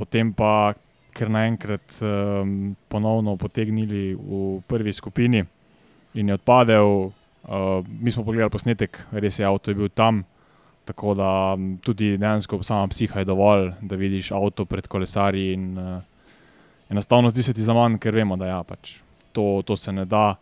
potem 0.00 0.32
pa 0.32 0.72
ker 1.12 1.28
naenkrat 1.28 1.98
um, 2.00 2.72
ponovno 2.88 3.36
potegnili 3.36 4.14
v 4.16 4.60
prvi 4.64 4.92
skupini 4.96 5.44
in 6.16 6.30
je 6.30 6.38
odpadel. 6.38 7.10
Uh, 7.42 7.86
mi 8.00 8.10
smo 8.10 8.24
pogledali 8.24 8.50
posnetek, 8.50 8.98
res 9.12 9.38
je, 9.38 9.46
avto 9.46 9.70
je 9.70 9.74
bil 9.74 9.88
tam. 9.88 10.24
Tako 10.84 11.14
da 11.14 11.56
tudi 11.84 12.16
dejansko 12.18 12.62
sama 12.62 12.88
psiha 12.88 13.20
je 13.20 13.24
dovolj, 13.24 13.70
da 13.80 13.96
vidiš 13.96 14.32
avto 14.32 14.64
pred 14.64 14.86
kolesarji. 14.86 15.52
In, 15.52 15.78
uh, 15.78 16.02
enostavno 16.90 17.30
zdi 17.30 17.42
se 17.42 17.54
ti 17.54 17.62
za 17.62 17.74
manj, 17.74 17.98
ker 17.98 18.14
vemo, 18.14 18.36
da 18.36 18.46
ja, 18.46 18.62
pač 18.62 18.98
to, 19.32 19.62
to 19.66 19.76
se 19.76 19.92
ne 19.92 20.04
da 20.04 20.34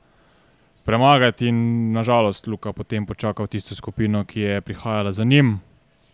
premagati. 0.84 1.48
In 1.48 1.92
nažalost, 1.92 2.46
Luka 2.46 2.72
potem 2.72 3.06
počakal 3.06 3.46
tisto 3.46 3.74
skupino, 3.74 4.24
ki 4.24 4.40
je 4.40 4.60
prihajala 4.60 5.12
za 5.12 5.24
njim, 5.24 5.58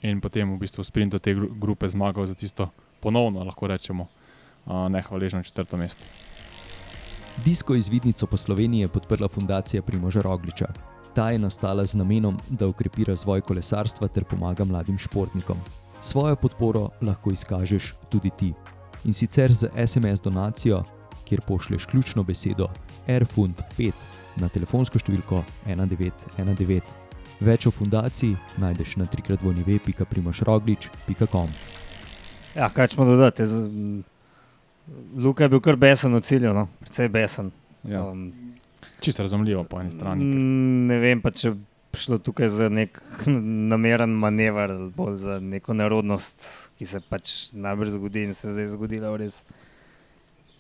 in 0.03 0.21
potem 0.21 0.51
v 0.55 0.59
bistvu 0.61 0.85
sprinto 0.85 1.19
te 1.19 1.35
grupe 1.35 1.89
zmagal 1.89 2.27
za 2.27 2.35
tisto 2.35 2.69
ponovno, 3.01 3.45
lahko 3.45 3.67
rečemo, 3.67 4.09
nehvaležno 4.67 5.43
četrto 5.43 5.77
mesto. 5.77 6.24
Disko 7.43 7.75
izvidnico 7.75 8.27
po 8.27 8.37
Sloveniji 8.37 8.81
je 8.81 8.89
podprla 8.89 9.29
fundacija 9.29 9.83
Primoža 9.83 10.23
Rogliča. 10.23 10.67
Ta 11.15 11.31
je 11.31 11.39
nastala 11.39 11.87
z 11.87 11.95
namenom, 11.95 12.39
da 12.51 12.67
ukrepi 12.67 13.05
razvoj 13.05 13.41
kolesarstva 13.41 14.09
ter 14.09 14.25
pomaga 14.25 14.65
mladim 14.65 14.99
športnikom. 14.99 15.57
Svojo 16.01 16.37
podporo 16.37 16.89
lahko 17.03 17.31
izkažeš 17.31 17.95
tudi 18.09 18.31
ti. 18.39 18.53
In 19.05 19.13
sicer 19.13 19.53
z 19.53 19.69
SMS 19.87 20.21
donacijo, 20.21 20.83
kjer 21.25 21.41
pošleš 21.41 21.87
ključno 21.87 22.23
besedo 22.23 22.69
Airfund 23.09 23.55
5 23.79 23.93
na 24.37 24.49
telefonsko 24.49 24.99
številko 24.99 25.45
1919. 25.67 26.83
Več 27.41 27.67
o 27.67 27.71
fundaciji 27.71 28.37
najdeš 28.57 28.97
na 28.97 29.07
trikratvojnive.primožroglič.com. 29.07 31.49
Ja, 32.57 32.71
kaj 32.71 32.89
smo 32.89 33.05
dodati? 33.05 33.43
Luka 35.17 35.45
je 35.45 35.49
bil 35.49 35.61
kar 35.65 35.77
besen 35.77 36.15
v 36.15 36.21
cilju, 36.21 36.53
no? 36.53 36.67
predvsej 36.81 37.09
besen. 37.09 37.53
Ja. 37.89 38.03
Um, 38.05 38.33
Čisto 39.01 39.23
razumljivo 39.23 39.65
po 39.65 39.81
eni 39.81 39.93
strani. 39.93 40.25
Ne 40.89 40.99
vem 40.99 41.21
pa, 41.21 41.31
če 41.31 41.55
šlo 41.95 42.19
tukaj 42.19 42.49
za 42.49 42.69
nek 42.69 43.01
nameren 43.73 44.11
manever, 44.11 44.71
ali 44.71 44.91
bolj 44.91 45.17
za 45.23 45.39
neko 45.41 45.75
narodnost, 45.75 46.45
ki 46.79 46.87
se 46.87 47.01
pač 47.01 47.35
najbolj 47.53 47.95
zgodi 47.97 48.25
in 48.29 48.35
se 48.35 48.49
je 48.49 48.55
zdaj 48.59 48.73
zgodila 48.77 49.13
v 49.15 49.25
res 49.25 49.43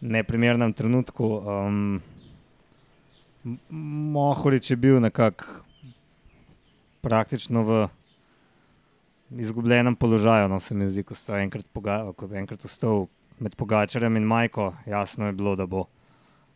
neprimernem 0.00 0.72
trenutku. 0.72 1.30
Um, 1.44 2.02
Mohorič 4.14 4.70
je 4.70 4.76
bil 4.76 5.00
nekako 5.04 5.44
praktično 7.04 7.62
v 7.62 7.88
izgubljenem 9.36 9.96
položaju, 9.96 10.48
no 10.48 10.60
se 10.60 10.74
mi 10.74 10.88
zdi, 10.88 11.02
ko 11.04 11.14
sta 11.14 11.40
enkrat, 11.42 11.66
poga- 11.72 12.12
ko 12.16 12.28
je 12.30 12.38
enkrat 12.40 12.64
vstal 12.64 13.06
med 13.38 13.54
Pogačarjem 13.54 14.16
in 14.16 14.22
Majko, 14.24 14.72
jasno 14.86 15.26
je 15.26 15.32
bilo, 15.32 15.56
da 15.56 15.66
bo 15.66 15.86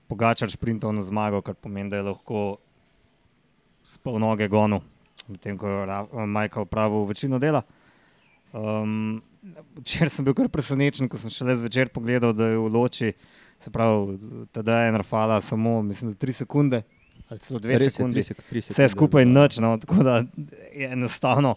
Pogačar 0.07 0.51
sprintal 0.51 0.93
na 0.93 1.03
zmago, 1.03 1.43
kar 1.43 1.55
pomeni, 1.55 1.91
da 1.91 1.97
je 1.97 2.03
lahko 2.03 2.57
spal 3.85 4.19
noge 4.19 4.49
gonu, 4.49 4.81
medtem 5.29 5.59
ko 5.59 5.69
je 5.69 5.87
Majka 6.27 6.63
upravil 6.63 7.05
večino 7.05 7.39
dela. 7.39 7.63
Um, 8.53 9.23
Včeraj 9.77 10.11
sem 10.11 10.25
bil 10.25 10.35
kar 10.35 10.49
presenečen, 10.49 11.09
ko 11.09 11.17
sem 11.17 11.31
šele 11.31 11.55
zvečer 11.57 11.89
pogledal, 11.89 12.33
da 12.33 12.47
je 12.47 12.59
v 12.59 12.69
loči, 12.69 13.13
se 13.59 13.71
pravi, 13.71 14.17
tada 14.53 14.81
je 14.81 14.93
Rafala 14.93 15.41
samo, 15.41 15.83
mislim, 15.83 16.13
da 16.13 16.19
tri 16.19 16.33
sekunde 16.33 16.83
ali 17.29 17.41
celo 17.41 17.61
dve 17.61 17.75
Res 17.75 17.83
je, 17.83 17.91
sekundi. 17.91 18.15
tri 18.15 18.23
sek- 18.25 18.43
tri 18.43 18.61
Vse 18.61 18.73
sekunde. 18.73 18.89
skupaj 18.89 19.25
nič, 19.27 19.59
no, 19.59 19.77
tako 19.77 20.03
da 20.03 20.23
je 20.73 20.89
enostavno 20.89 21.55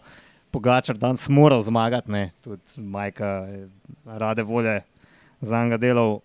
Pogačar 0.50 0.96
danes 0.96 1.28
moral 1.28 1.62
zmagati, 1.62 2.10
ne, 2.10 2.30
tudi 2.40 2.60
Majka 2.76 3.26
je 3.48 3.68
rade 4.04 4.42
volje 4.42 4.82
za 5.42 5.64
njega 5.64 5.76
delal 5.76 6.12
uh, 6.12 6.22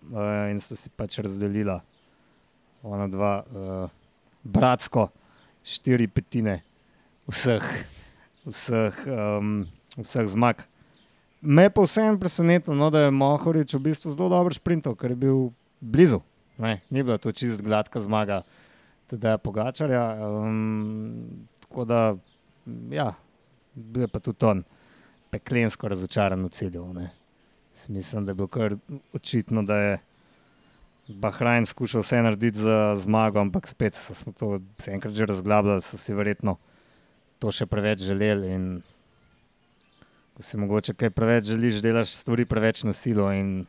in 0.50 0.60
so 0.62 0.76
si 0.78 0.90
pač 0.90 1.18
razdelila 1.18 1.80
ona 2.82 3.08
dva 3.10 3.32
uh, 3.42 3.90
bratsko, 4.46 5.08
štiri 5.66 6.06
petine 6.08 6.60
vseh, 7.28 7.64
vseh, 8.46 9.00
um, 9.10 9.66
vseh 9.98 10.30
zmag. 10.30 10.62
Me 11.40 11.66
je 11.66 11.74
pa 11.74 11.82
vseeno 11.82 12.18
presenetilo, 12.18 12.76
no, 12.76 12.90
da 12.90 13.06
je 13.06 13.14
Mohorič 13.14 13.74
v 13.74 13.82
bistvu 13.90 14.14
zelo 14.14 14.30
dobro 14.30 14.54
sprintal, 14.54 14.96
ker 14.98 15.14
je 15.14 15.18
bil 15.26 15.50
blizu. 15.80 16.22
Ne, 16.58 16.80
ni 16.90 17.02
bila 17.02 17.18
to 17.18 17.30
čist 17.32 17.62
gladka 17.62 18.00
zmaga, 18.00 18.42
teda 19.10 19.36
Pogačarja. 19.38 20.18
Um, 20.26 21.46
tako 21.66 21.84
da, 21.84 22.00
ja, 22.90 23.12
bil 23.74 24.06
je 24.06 24.10
pa 24.10 24.22
tudi 24.22 24.46
on 24.46 24.64
peklensko 25.30 25.88
razočaran 25.88 26.42
v 26.44 26.50
cilju. 26.50 26.92
ne. 26.94 27.17
Mislim, 27.88 28.24
da 28.24 28.30
je 28.30 28.34
bilo 28.34 28.48
kar 28.48 28.76
očitno, 29.12 29.62
da 29.62 29.76
je 29.76 29.98
Bahrajn 31.08 31.66
skušal 31.66 32.00
vse 32.00 32.22
narediti 32.22 32.58
za 32.58 32.96
zmago, 32.96 33.40
ampak 33.40 33.66
spet 33.66 33.94
smo 33.94 34.32
to 34.32 34.60
enkrat 34.86 35.14
že 35.14 35.26
razglabljali, 35.26 35.82
so 35.82 35.96
si 35.98 36.14
verjetno 36.14 36.56
to 37.38 37.52
še 37.52 37.66
preveč 37.66 38.02
želeli. 38.04 38.50
In 38.52 38.66
ko 40.36 40.42
si 40.42 40.58
mogoče 40.58 40.94
kaj 40.94 41.10
preveč 41.10 41.48
želiš, 41.48 41.80
delaš 41.82 42.12
stvari 42.12 42.44
preveč 42.44 42.84
na 42.84 42.92
silo 42.92 43.32
in 43.32 43.64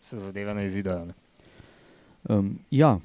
se 0.00 0.18
zadeve 0.18 0.54
ne 0.54 0.66
izidejo. 0.66 1.04
Ne. 1.10 1.14
Um, 2.28 2.58
ja, 2.70 2.98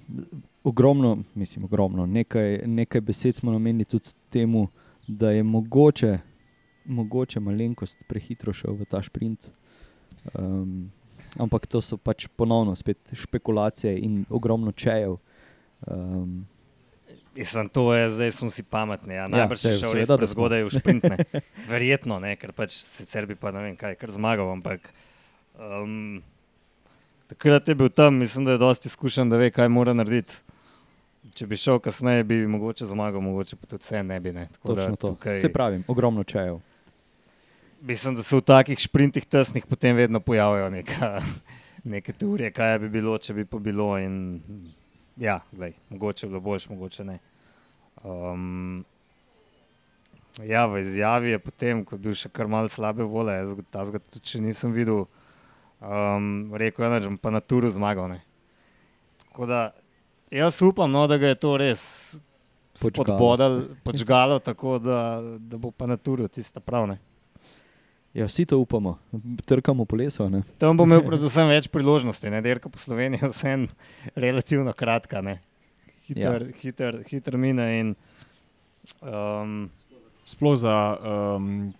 ogromno, 0.63 1.18
mislim, 1.36 1.65
ogromno. 1.65 2.06
Nekaj, 2.06 2.62
nekaj 2.65 3.01
besed 3.01 3.36
smo 3.36 3.51
namenili 3.51 3.86
tudi 3.86 4.13
temu, 4.30 4.68
da 5.08 5.32
je 5.32 5.44
mogoče, 5.44 6.20
mogoče 6.86 7.39
malenkost 7.39 8.04
prehitro 8.08 8.54
šel 8.54 8.77
v 8.77 8.86
ta 8.86 9.01
sprint. 9.04 9.50
Um, 10.34 10.91
ampak 11.38 11.67
to 11.67 11.82
so 11.82 11.98
pač 11.98 12.27
ponovno 12.29 12.75
spet 12.75 12.98
špekulacije 13.13 14.00
in 14.00 14.25
ogromno 14.29 14.72
čejev. 14.72 15.17
Um, 15.86 16.46
Mislim, 17.36 17.67
to 17.67 17.94
je, 17.94 18.12
zdaj 18.12 18.32
smo 18.32 18.50
si 18.50 18.63
pametni. 18.63 19.13
Ja. 19.13 19.27
Najbrž 19.27 19.60
saj, 19.60 19.72
ja, 19.72 19.77
šel 19.77 19.94
res 19.94 20.08
da 20.08 20.15
prezgodaj 20.15 20.63
v 20.63 20.70
sprintne. 20.72 21.17
Verjetno, 21.67 22.15
ne, 22.17 22.36
ker 22.36 22.53
pač 22.53 22.77
sicer 22.77 23.27
bi 23.27 23.36
pa 23.36 23.51
ne 23.51 23.60
vem 23.62 23.75
kaj, 23.75 23.96
kar 23.96 24.08
zmagal, 24.08 24.48
ampak 24.50 24.88
um, 25.53 26.24
takrat 27.27 27.67
je 27.67 27.75
bil 27.75 27.89
tam, 27.89 28.15
mislim, 28.15 28.46
da 28.46 28.51
je 28.51 28.58
dosti 28.58 28.88
izkušen, 28.88 29.27
da 29.27 29.36
ve, 29.36 29.51
kaj 29.51 29.67
mora 29.67 29.91
narediti. 29.94 30.39
Če 31.36 31.44
bi 31.44 31.58
šel 31.58 31.79
kasneje, 31.79 32.24
bi 32.24 32.48
mogoče 32.48 32.86
zmagal, 32.86 33.20
mogoče 33.20 33.58
pa 33.58 33.67
tudi 33.67 33.84
vse 33.84 34.00
ne 34.00 34.20
bi. 34.20 34.32
Ne. 34.32 34.48
Tako 34.53 34.67
da 34.70 34.75
točno 34.77 34.96
to. 34.96 35.08
tukaj- 35.10 35.41
Se 35.41 35.51
pravim, 35.51 35.84
ogromno 35.88 36.24
čejev. 36.24 36.62
Mislim, 37.86 38.15
da 38.15 38.24
se 38.24 38.36
v 38.36 38.42
takih 38.42 38.80
sprintih 38.82 39.25
tesnih 39.25 39.65
potem 39.70 39.96
vedno 39.96 40.20
pojavljajo 40.20 40.70
neka, 40.70 41.22
neke 41.86 42.13
teorije, 42.13 42.50
kaj 42.51 42.80
bi 42.80 42.89
bilo, 42.89 43.18
če 43.18 43.34
bi 43.34 43.46
pa 43.46 43.60
bilo. 43.60 43.92
In, 44.00 44.15
ja, 45.18 45.39
glej, 45.51 45.75
mogoče 45.89 46.25
je 46.25 46.30
bilo 46.30 46.42
boljš, 46.42 46.65
mogoče 46.70 47.06
ne. 47.06 47.20
Um, 48.04 48.82
ja, 50.42 50.65
v 50.65 50.82
izjavi 50.82 51.32
je 51.32 51.39
potem, 51.39 51.86
ko 51.86 51.96
je 51.96 52.01
bil 52.01 52.18
še 52.18 52.30
kar 52.30 52.50
malce 52.50 52.75
slabe 52.75 53.06
vole, 53.06 53.38
jaz 53.38 53.54
ga- 53.54 53.70
tazga 53.72 54.01
tudi 54.01 54.34
še 54.34 54.42
nisem 54.42 54.74
videl, 54.74 55.06
um, 55.80 56.27
rekel 56.58 56.88
je, 56.88 56.94
da 56.98 57.08
bom 57.08 57.18
pa 57.18 57.30
na 57.30 57.39
turu 57.39 57.70
zmagal. 57.70 58.10
Ne. 58.10 58.22
Tako 59.27 59.46
da 59.46 59.62
jaz 60.34 60.58
upam, 60.65 60.89
no, 60.92 61.06
da 61.08 61.18
ga 61.18 61.27
je 61.27 61.38
to 61.38 61.54
res 61.58 61.82
Podžgalo. 62.75 63.06
spodbodal, 63.06 63.54
podžgalo, 63.86 64.39
tako 64.42 64.80
da, 64.82 65.00
da 65.39 65.58
bo 65.58 65.70
pa 65.72 65.86
na 65.86 65.98
turu 65.98 66.25
tista 66.27 66.60
pravna. 66.60 66.98
Ja, 68.15 68.29
vsi 68.29 68.45
to 68.48 68.62
upamo, 68.63 68.95
trkamo 69.45 69.86
po 69.86 69.98
lesu. 70.00 70.29
ne? 70.29 70.41
Tam 70.57 70.77
bo 70.77 70.86
imel 70.88 71.03
predvsem 71.10 71.50
več 71.51 71.67
priložnosti, 71.67 72.29
ne? 72.31 72.39
dirka 72.41 72.72
po 72.72 72.79
Sloveniji 72.79 73.25
je 73.25 73.31
vseeno 73.34 73.67
relativno 74.15 74.72
kratka, 74.74 75.22
ne? 75.22 75.41
hiter, 76.07 76.45
ja. 76.48 76.60
hiter, 76.62 77.00
hiter 77.10 77.38
mine. 77.38 77.65
In, 77.79 77.95
um, 79.01 79.65
Sploh 80.25 80.55
za 80.57 80.75
um, 80.95 81.74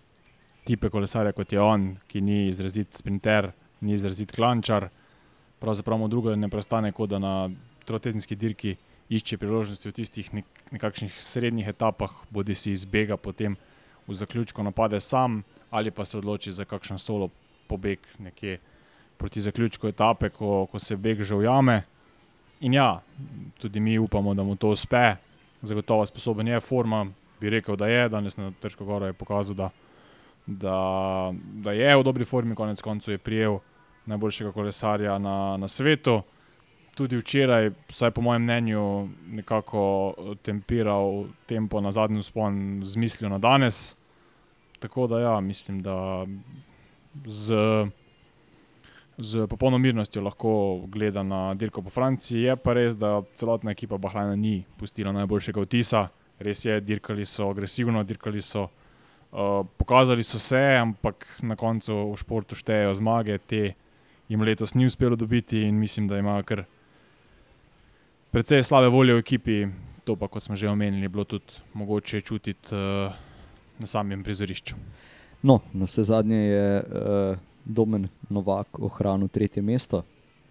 tipe 0.68 0.90
kolesarja 0.94 1.32
kot 1.34 1.54
je 1.54 1.62
on, 1.62 1.96
ki 2.12 2.22
ni 2.22 2.44
izrazit 2.50 2.94
sprinter, 2.94 3.50
ni 3.82 3.96
izrazit 3.96 4.34
klančar, 4.36 4.90
pravzaprav 5.64 5.98
mu 5.98 6.10
drugo 6.12 6.36
ne 6.36 6.50
prestane, 6.52 6.92
kot 6.94 7.10
da 7.16 7.22
na 7.22 7.34
trotedenski 7.88 8.36
dirki 8.38 8.76
išče 9.10 9.40
priložnosti 9.42 9.90
v 9.90 9.96
tistih 9.96 10.30
nek, 10.34 10.46
nekakšnih 10.76 11.18
srednjih 11.22 11.72
etapah, 11.74 12.14
bodi 12.34 12.58
si 12.58 12.74
izbega, 12.74 13.18
potem 13.18 13.58
v 14.08 14.14
zaključku 14.14 14.64
napade 14.64 15.00
sam 15.00 15.44
ali 15.70 15.92
pa 15.92 16.06
se 16.06 16.18
odloči 16.18 16.52
za 16.52 16.66
kakšen 16.66 16.98
solo 16.98 17.30
pobeg 17.68 18.00
nekje 18.20 18.60
proti 19.18 19.42
zaključku 19.42 19.88
etape, 19.88 20.30
ko, 20.30 20.66
ko 20.72 20.80
se 20.80 20.96
beg 20.96 21.24
že 21.24 21.36
ujame. 21.36 21.84
In 22.60 22.74
ja, 22.74 23.02
tudi 23.60 23.80
mi 23.80 24.00
upamo, 24.00 24.34
da 24.34 24.44
mu 24.44 24.56
to 24.56 24.70
uspe, 24.70 25.16
zagotovo 25.62 26.06
sposoben 26.06 26.48
je, 26.48 26.60
forma 26.60 27.06
bi 27.40 27.50
rekel, 27.50 27.76
da 27.76 27.88
je, 27.88 28.10
danes 28.10 28.38
na 28.38 28.52
Težko 28.62 28.86
goro 28.86 29.06
je 29.06 29.14
pokazal, 29.14 29.56
da, 29.56 29.70
da, 30.46 30.78
da 31.64 31.72
je 31.72 31.96
v 31.98 32.04
dobri 32.04 32.26
formi, 32.26 32.56
konec 32.56 32.82
koncev 32.82 33.14
je 33.14 33.18
prijel 33.18 33.60
najboljšega 34.06 34.52
kolesarja 34.52 35.18
na, 35.20 35.58
na 35.58 35.68
svetu. 35.68 36.22
Tudi 36.96 37.18
včeraj, 37.20 37.74
vsaj 37.92 38.12
po 38.12 38.22
mojem 38.24 38.44
mnenju, 38.44 39.10
nekako 39.28 40.14
tempiral 40.44 41.26
tempo 41.46 41.82
na 41.82 41.92
zadnji 41.92 42.24
spon 42.24 42.82
z 42.84 42.96
mislijo 42.98 43.30
na 43.30 43.38
danes. 43.38 43.98
Tako 44.80 45.08
da 45.08 45.20
ja, 45.20 45.40
mislim, 45.40 45.82
da 45.82 46.26
z, 47.26 47.54
z 49.18 49.48
popolno 49.48 49.78
mirnostjo 49.78 50.22
lahko 50.22 50.82
gleda 50.88 51.24
na 51.24 51.54
dirko 51.54 51.82
po 51.82 51.90
Franciji. 51.90 52.42
Je 52.42 52.56
pa 52.56 52.74
res, 52.74 52.96
da 52.96 53.22
celotna 53.36 53.72
ekipa 53.72 53.98
Bahrajna 53.98 54.36
ni 54.36 54.64
pustila 54.80 55.12
najboljšega 55.12 55.62
vtisa. 55.62 56.08
Res 56.40 56.66
je, 56.66 56.80
dirkali 56.82 57.26
so 57.26 57.50
agresivno, 57.50 58.04
dirkali 58.04 58.42
so, 58.42 58.68
uh, 59.32 59.66
pokazali 59.78 60.24
so 60.24 60.40
se, 60.40 60.64
ampak 60.80 61.28
na 61.44 61.56
koncu 61.56 62.12
v 62.12 62.16
športu 62.20 62.56
štejejo 62.56 62.94
zmage, 63.00 63.38
te 63.38 63.74
jim 64.28 64.42
letos 64.42 64.76
ni 64.76 64.86
uspelo 64.86 65.16
dobiti 65.16 65.64
in 65.68 65.80
mislim, 65.80 66.08
da 66.08 66.20
imajo 66.20 66.44
kar 66.44 66.64
precej 68.36 68.68
slabe 68.68 68.92
volje 68.92 69.16
v 69.16 69.24
ekipi. 69.24 69.58
To 70.04 70.20
pa, 70.20 70.28
kot 70.28 70.44
smo 70.44 70.60
že 70.60 70.68
omenili, 70.68 71.08
je 71.08 71.10
bilo 71.10 71.24
tudi 71.24 71.56
mogoče 71.72 72.20
čutiti 72.20 72.76
uh, 72.76 73.08
na 73.80 73.88
samem 73.88 74.24
prizorišču. 74.24 74.76
No, 75.40 75.64
na 75.72 75.88
vse 75.88 76.04
zadnje 76.04 76.36
je 76.36 76.68
uh, 76.84 77.40
Domen 77.64 78.12
Novak 78.28 78.76
ohranil 78.76 79.32
tretje 79.32 79.64
mesto. 79.64 80.04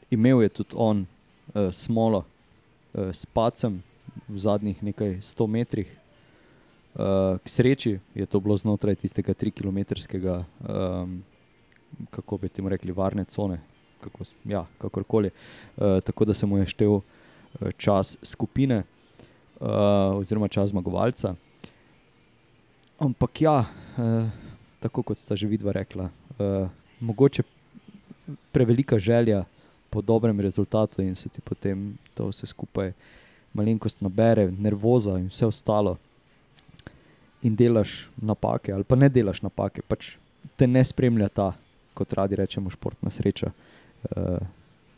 Imel 0.08 0.40
je 0.42 0.48
tudi 0.48 0.72
on 0.80 1.04
uh, 1.04 1.68
smolo 1.76 2.24
uh, 2.24 3.12
s 3.12 3.28
pacem 3.28 3.82
v 4.32 4.38
zadnjih 4.40 4.80
nekaj 4.80 5.20
sto 5.20 5.44
metrih. 5.44 5.90
Uh, 6.96 7.36
k 7.36 7.44
sreči 7.44 7.98
je 8.16 8.24
to 8.24 8.40
bilo 8.40 8.56
znotraj 8.56 8.96
tistega 8.96 9.36
3-kilometrskega, 9.36 10.40
um, 10.40 11.20
kako 12.08 12.40
bi 12.40 12.48
temu 12.48 12.72
rekli, 12.72 12.96
varne 12.96 13.28
cone, 13.28 13.60
kako, 14.00 14.24
ja, 14.48 14.64
kakorkoli. 14.80 15.28
Uh, 15.76 16.00
tako 16.00 16.24
da 16.24 16.34
se 16.34 16.48
mu 16.48 16.64
je 16.64 16.72
štel 16.72 16.96
uh, 16.96 17.13
čas 17.76 18.16
skupine 18.22 18.82
uh, 18.82 20.16
oziroma 20.18 20.48
čas 20.48 20.70
zmagovalca. 20.70 21.34
Ampak 22.98 23.40
ja, 23.40 23.64
uh, 23.98 24.28
tako 24.80 25.02
kot 25.02 25.18
sta 25.18 25.36
že 25.36 25.46
vidva 25.46 25.72
rekla, 25.72 26.08
uh, 26.38 26.68
mogoče 27.00 27.42
prevelika 28.52 28.98
želja 28.98 29.44
po 29.90 30.02
dobrem 30.02 30.40
rezultatu 30.40 31.02
in 31.02 31.14
se 31.14 31.28
ti 31.28 31.40
potem 31.40 31.98
to 32.14 32.28
vse 32.28 32.46
skupaj 32.46 32.92
malenkost 33.54 34.00
nabere, 34.00 34.50
nervoza 34.50 35.18
in 35.18 35.28
vse 35.30 35.46
ostalo. 35.46 35.98
in 37.44 37.56
delaš 37.56 38.08
napake, 38.16 38.72
ali 38.72 38.84
pa 38.88 38.96
ne 38.96 39.08
delaš 39.12 39.42
napake, 39.44 39.82
pač 39.84 40.14
te 40.56 40.66
ne 40.66 40.80
spremlja 40.84 41.28
ta, 41.28 41.50
kot 41.94 42.12
radi 42.16 42.38
rečemo, 42.40 42.72
športna 42.72 43.12
sreča. 43.12 43.50
Uh, 44.08 44.40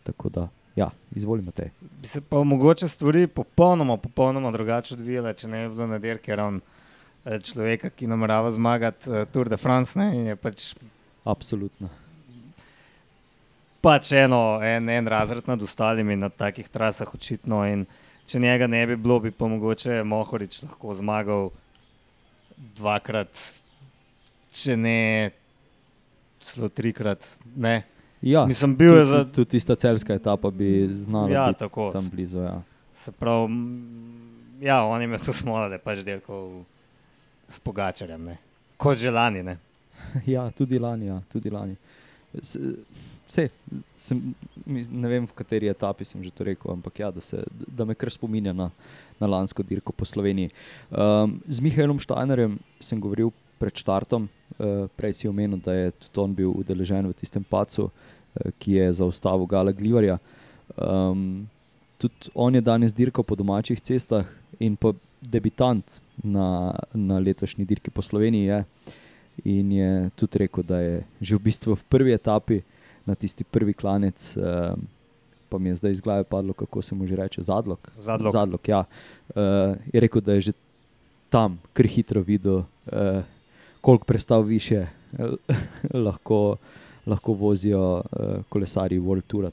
tako 0.06 0.30
da, 0.30 0.44
ja, 0.76 0.90
izvolimo 1.16 1.50
te. 1.50 1.70
Bi 2.00 2.08
se 2.08 2.20
pa 2.20 2.42
mogoče 2.44 2.88
stvari 2.88 3.26
popolnoma, 3.26 3.96
popolnoma 3.96 4.52
drugače 4.52 4.94
odvijale, 4.94 5.34
če 5.34 5.48
ne 5.48 5.68
bi 5.68 5.74
bilo 5.74 5.86
na 5.86 5.98
dirki 5.98 6.36
ravno 6.36 6.60
eh, 7.24 7.40
človeka, 7.40 7.90
ki 7.90 8.06
namerava 8.06 8.50
zmagati 8.50 9.10
uh, 9.10 9.24
Tour 9.32 9.48
de 9.48 9.56
France. 9.56 9.98
Ne, 9.98 10.36
pač, 10.36 10.74
Absolutno. 11.26 11.88
Pač 13.82 14.12
eno, 14.14 14.60
en, 14.62 14.88
en 14.90 15.08
razred 15.10 15.48
nad 15.50 15.62
ostalimi 15.62 16.14
na 16.16 16.28
takih 16.30 16.68
trasah, 16.70 17.10
očitno. 17.14 17.64
In 17.66 17.82
če 18.30 18.38
njega 18.42 18.68
ne 18.70 18.84
bi 18.86 18.96
bilo, 18.98 19.18
bi 19.24 19.32
pa 19.34 19.48
mogoče 19.50 20.04
Mohorič 20.06 20.60
lahko 20.62 20.94
zmagal 20.94 21.50
dvakrat, 22.78 23.42
če 24.54 24.78
ne 24.78 25.00
celo 26.46 26.70
trikrat. 26.70 27.26
Ne. 27.58 27.80
Ja, 28.26 28.46
Mislim, 28.46 28.74
bil 28.74 28.90
je 28.90 29.00
tudi, 29.00 29.08
za 29.08 29.24
tudi 29.24 29.48
tista 29.50 29.74
celska 29.74 30.14
etapa, 30.14 30.50
bi 30.50 30.88
znala 30.90 31.30
Ja, 31.30 31.52
tako. 31.52 31.92
tam 31.92 32.08
blizu. 32.10 32.38
Ja. 32.38 32.62
Se 32.94 33.12
pravi, 33.12 33.52
ja, 34.60 34.82
on 34.82 35.00
je 35.00 35.04
imel 35.04 35.18
to 35.18 35.32
smola, 35.32 35.68
da 35.68 35.74
je 35.74 35.84
pač 35.84 36.02
delal 36.02 36.64
s 37.48 37.60
pogačarjem, 37.60 38.24
ne. 38.24 38.36
kot 38.76 38.98
že 38.98 39.10
lani. 39.10 39.42
Ne. 39.42 39.58
ja, 40.26 40.50
tudi 40.50 40.78
lani. 40.78 41.06
Ja, 41.06 41.20
tudi 41.32 41.50
lani. 41.50 41.76
S- 42.34 42.58
Se, 43.26 43.48
sem, 43.98 44.20
ne 44.66 45.08
vem, 45.10 45.24
v 45.26 45.34
kateri 45.34 45.66
etapi 45.66 46.04
sem 46.06 46.22
že 46.22 46.30
to 46.30 46.44
rekel, 46.46 46.70
ampak 46.70 46.94
ja, 46.94 47.10
da, 47.10 47.18
se, 47.20 47.40
da 47.66 47.82
me 47.84 47.90
kar 47.94 48.06
spominja 48.06 48.52
na, 48.54 48.68
na 49.18 49.26
lansko 49.26 49.64
dirko 49.66 49.90
po 49.90 50.06
Sloveniji. 50.06 50.52
Um, 50.94 51.42
z 51.42 51.58
Mihajlom 51.58 51.98
Štajnerjem 51.98 52.54
sem 52.78 53.00
govoril 53.02 53.32
pred 53.58 53.74
štartom, 53.74 54.28
uh, 54.62 54.86
prej 54.94 55.12
si 55.18 55.26
omenil, 55.26 55.58
da 55.58 55.74
je 55.74 55.90
tudi 56.06 56.22
on 56.22 56.38
bil 56.38 56.54
udeležen 56.54 57.02
v 57.10 57.18
tistem 57.18 57.42
pacu, 57.42 57.90
uh, 57.90 58.15
ki 58.58 58.72
je 58.72 58.92
zaustavil 58.92 59.46
Gala 59.46 59.72
Glivarja. 59.72 60.18
Um, 60.76 61.46
tudi 61.98 62.30
on 62.34 62.54
je 62.54 62.60
danes 62.60 62.94
dirkal 62.94 63.24
po 63.24 63.34
domačih 63.34 63.80
cestah 63.80 64.26
in 64.58 64.76
pa 64.76 64.92
debitant 65.20 66.00
na, 66.24 66.74
na 66.94 67.18
letošnji 67.18 67.64
dirki 67.64 67.90
po 67.90 68.02
Sloveniji. 68.02 68.44
Je. 68.46 68.64
In 69.44 69.72
je 69.72 70.10
tudi 70.16 70.38
rekel, 70.38 70.64
da 70.64 70.80
je 70.80 71.04
že 71.20 71.36
v 71.36 71.44
bistvu 71.44 71.76
v 71.76 71.84
prvi 71.88 72.12
etapi 72.12 72.62
na 73.06 73.14
tisti 73.14 73.44
prvi 73.44 73.72
klanec, 73.72 74.18
um, 74.36 74.86
pa 75.48 75.58
mi 75.58 75.68
je 75.68 75.78
zdaj 75.78 75.92
iz 75.92 76.00
glave 76.00 76.24
padlo, 76.24 76.52
kako 76.52 76.82
se 76.82 76.94
mu 76.94 77.06
že 77.06 77.16
reče, 77.16 77.42
zadlog. 77.42 77.78
Zadlog. 77.98 78.32
zadlog 78.32 78.68
ja. 78.68 78.84
uh, 79.36 79.76
je 79.92 80.00
rekel, 80.00 80.20
da 80.20 80.32
je 80.34 80.40
že 80.40 80.52
tam 81.28 81.60
kar 81.72 81.86
hitro 81.86 82.22
videl, 82.22 82.64
uh, 82.90 83.22
koliko 83.80 84.04
prestav 84.04 84.42
više 84.42 84.86
eh, 85.18 85.30
lahko, 86.06 86.56
lahko 87.06 87.32
vozijo 87.32 87.82
uh, 88.00 88.42
kolesari 88.48 88.98
World 88.98 89.26
Tour. 89.26 89.50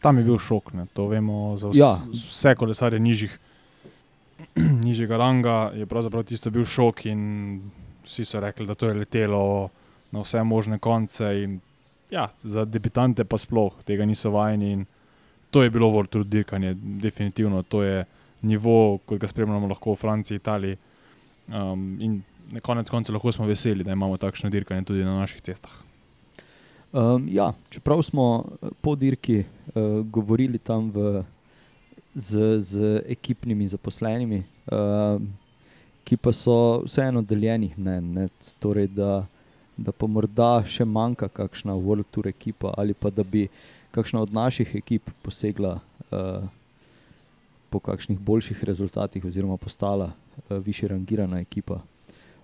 Tam 0.00 0.18
je 0.18 0.24
bil 0.24 0.38
šok, 0.38 0.72
ne? 0.72 0.86
to 0.94 1.06
vemo 1.08 1.56
za 1.56 1.68
vse, 1.68 1.78
Ja. 1.80 1.92
vse 2.12 2.54
kolesarje 2.54 3.00
nižjih, 3.00 3.38
nižjega 4.86 5.16
ranga. 5.16 5.72
Je 5.74 5.86
pravzaprav 5.86 6.24
tisto 6.24 6.50
bil 6.50 6.64
šok 6.64 7.06
in 7.06 7.22
vsi 8.04 8.24
so 8.24 8.40
rekli, 8.40 8.66
da 8.66 8.74
to 8.74 8.88
je 8.88 8.94
letelo 8.94 9.70
na 10.12 10.20
vse 10.22 10.42
možne 10.44 10.78
konce. 10.78 11.30
In, 11.44 11.60
ja, 12.10 12.28
za 12.42 12.64
debitante 12.64 13.24
pa 13.24 13.38
sploh 13.38 13.74
tega 13.84 14.04
niso 14.06 14.30
vajeni. 14.30 14.84
To 15.50 15.62
je 15.62 15.70
bilo 15.70 15.88
World 15.90 16.10
Tour 16.10 16.24
dirkanje, 16.24 16.74
definitivno. 16.74 17.62
To 17.62 17.82
je 17.82 18.04
nivo, 18.42 18.98
kot 19.06 19.18
ga 19.20 19.26
spremljamo 19.26 19.66
lahko 19.70 19.94
v 19.94 19.96
Franciji, 19.96 20.36
Italiji. 20.36 20.76
Um, 21.48 21.96
in 22.00 22.22
na 22.52 22.60
konec 22.60 22.90
koncev 22.90 23.14
lahko 23.14 23.32
smo 23.32 23.46
veseli, 23.46 23.84
da 23.84 23.92
imamo 23.92 24.16
takšno 24.16 24.50
dirkanje 24.50 24.84
tudi 24.84 25.04
na 25.04 25.18
naših 25.18 25.40
cestah. 25.40 25.72
Um, 26.94 27.28
ja, 27.30 27.52
čeprav 27.70 28.02
smo 28.02 28.44
eh, 28.62 28.68
po 28.80 28.94
dirki 28.94 29.38
uh, 29.38 30.06
govorili 30.06 30.58
tam 30.58 30.90
v, 30.94 31.24
z, 32.14 32.60
z 32.60 33.02
ekipnimi 33.10 33.66
zaposlenimi, 33.66 34.44
um, 34.70 35.26
ki 36.06 36.16
pa 36.16 36.30
so 36.32 36.84
vseeno 36.84 37.22
deljenih 37.22 37.74
mnen, 37.78 38.12
ne, 38.14 38.28
torej 38.62 38.86
da, 38.94 39.24
da 39.76 39.90
pa 39.90 40.06
morda 40.06 40.62
še 40.70 40.86
manjka 40.86 41.26
kakšna 41.34 41.74
World 41.74 42.06
Tour 42.14 42.30
ekipa 42.30 42.70
ali 42.78 42.94
pa 42.94 43.10
da 43.10 43.26
bi 43.26 43.48
kakšna 43.90 44.22
od 44.22 44.30
naših 44.30 44.76
ekip 44.78 45.10
posegla 45.26 45.80
uh, 46.14 46.46
po 47.74 47.82
kakšnih 47.82 48.22
boljših 48.22 48.64
rezultatih 48.64 49.24
oziroma 49.24 49.56
postala 49.56 50.12
uh, 50.14 50.62
više 50.62 50.88
rangirana 50.94 51.42
ekipa. 51.42 51.82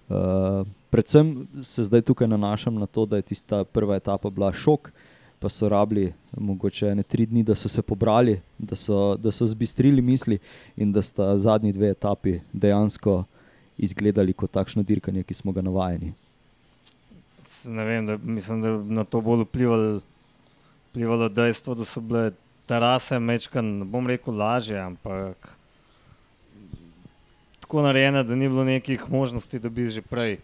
Uh, 0.08 0.66
predvsem 0.90 1.48
se 1.62 1.84
zdaj 1.84 2.02
tukaj 2.02 2.28
nanašam 2.28 2.74
na 2.74 2.86
to, 2.86 3.06
da 3.06 3.16
je 3.16 3.22
tista 3.22 3.64
prva 3.64 3.96
etapa 3.96 4.30
bila 4.30 4.52
šok, 4.52 4.92
pa 5.40 5.48
so 5.48 5.68
rabili 5.68 6.12
mogoče 6.36 6.94
ne 6.94 7.02
tri 7.02 7.26
dni, 7.26 7.42
da 7.42 7.54
so 7.54 7.68
se 7.68 7.82
pobrali, 7.82 8.40
da 8.58 8.76
so, 8.76 9.16
da 9.16 9.32
so 9.32 9.46
zbistrili 9.46 10.02
misli 10.02 10.38
in 10.76 10.92
da 10.92 11.02
sta 11.02 11.38
zadnji 11.38 11.72
dve 11.72 11.90
etapi 11.90 12.40
dejansko 12.52 13.24
izgledali 13.78 14.32
kot 14.32 14.50
takšno 14.50 14.82
dirkanje, 14.82 15.22
ki 15.22 15.34
smo 15.34 15.52
ga 15.52 15.62
navajeni. 15.64 16.12
Ne 17.64 17.84
vem, 17.84 18.06
da, 18.06 18.16
mislim, 18.16 18.60
da 18.60 18.68
je 18.68 18.78
na 18.84 19.04
to 19.04 19.20
bolj 19.20 19.46
vplivalo, 19.46 20.00
vplivalo 20.90 21.28
dejstvo, 21.28 21.74
da 21.74 21.84
so 21.84 22.00
bile 22.00 22.30
terase 22.68 23.18
mečkan, 23.18 23.64
ne 23.80 23.88
bom 23.88 24.06
rekel 24.06 24.36
lažje, 24.36 24.78
ampak 24.78 25.48
tako 27.60 27.82
narejene, 27.82 28.22
da 28.24 28.36
ni 28.36 28.48
bilo 28.48 28.64
nekih 28.64 29.08
možnosti, 29.10 29.58
da 29.58 29.68
bi 29.68 29.88
že 29.88 30.02
prej, 30.02 30.38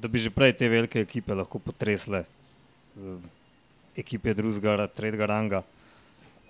da 0.00 0.08
bi 0.08 0.18
že 0.18 0.30
prej 0.30 0.52
te 0.58 0.68
velike 0.70 1.00
ekipe 1.02 1.34
lahko 1.34 1.58
potresle, 1.58 2.24
uh, 2.96 3.18
ekipe 3.98 4.34
drugega, 4.34 4.86
tretjega 4.86 5.26
ranga. 5.26 5.62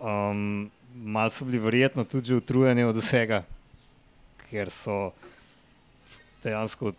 Um, 0.01 0.71
Mal 0.89 1.29
so 1.31 1.45
bili 1.45 1.61
verjetno 1.61 2.03
tudi 2.09 2.33
že 2.33 2.41
utrujeni 2.41 2.83
od 2.83 2.97
vsega, 2.97 3.45
ker 4.49 4.73
so 4.73 5.13
dejansko 6.43 6.97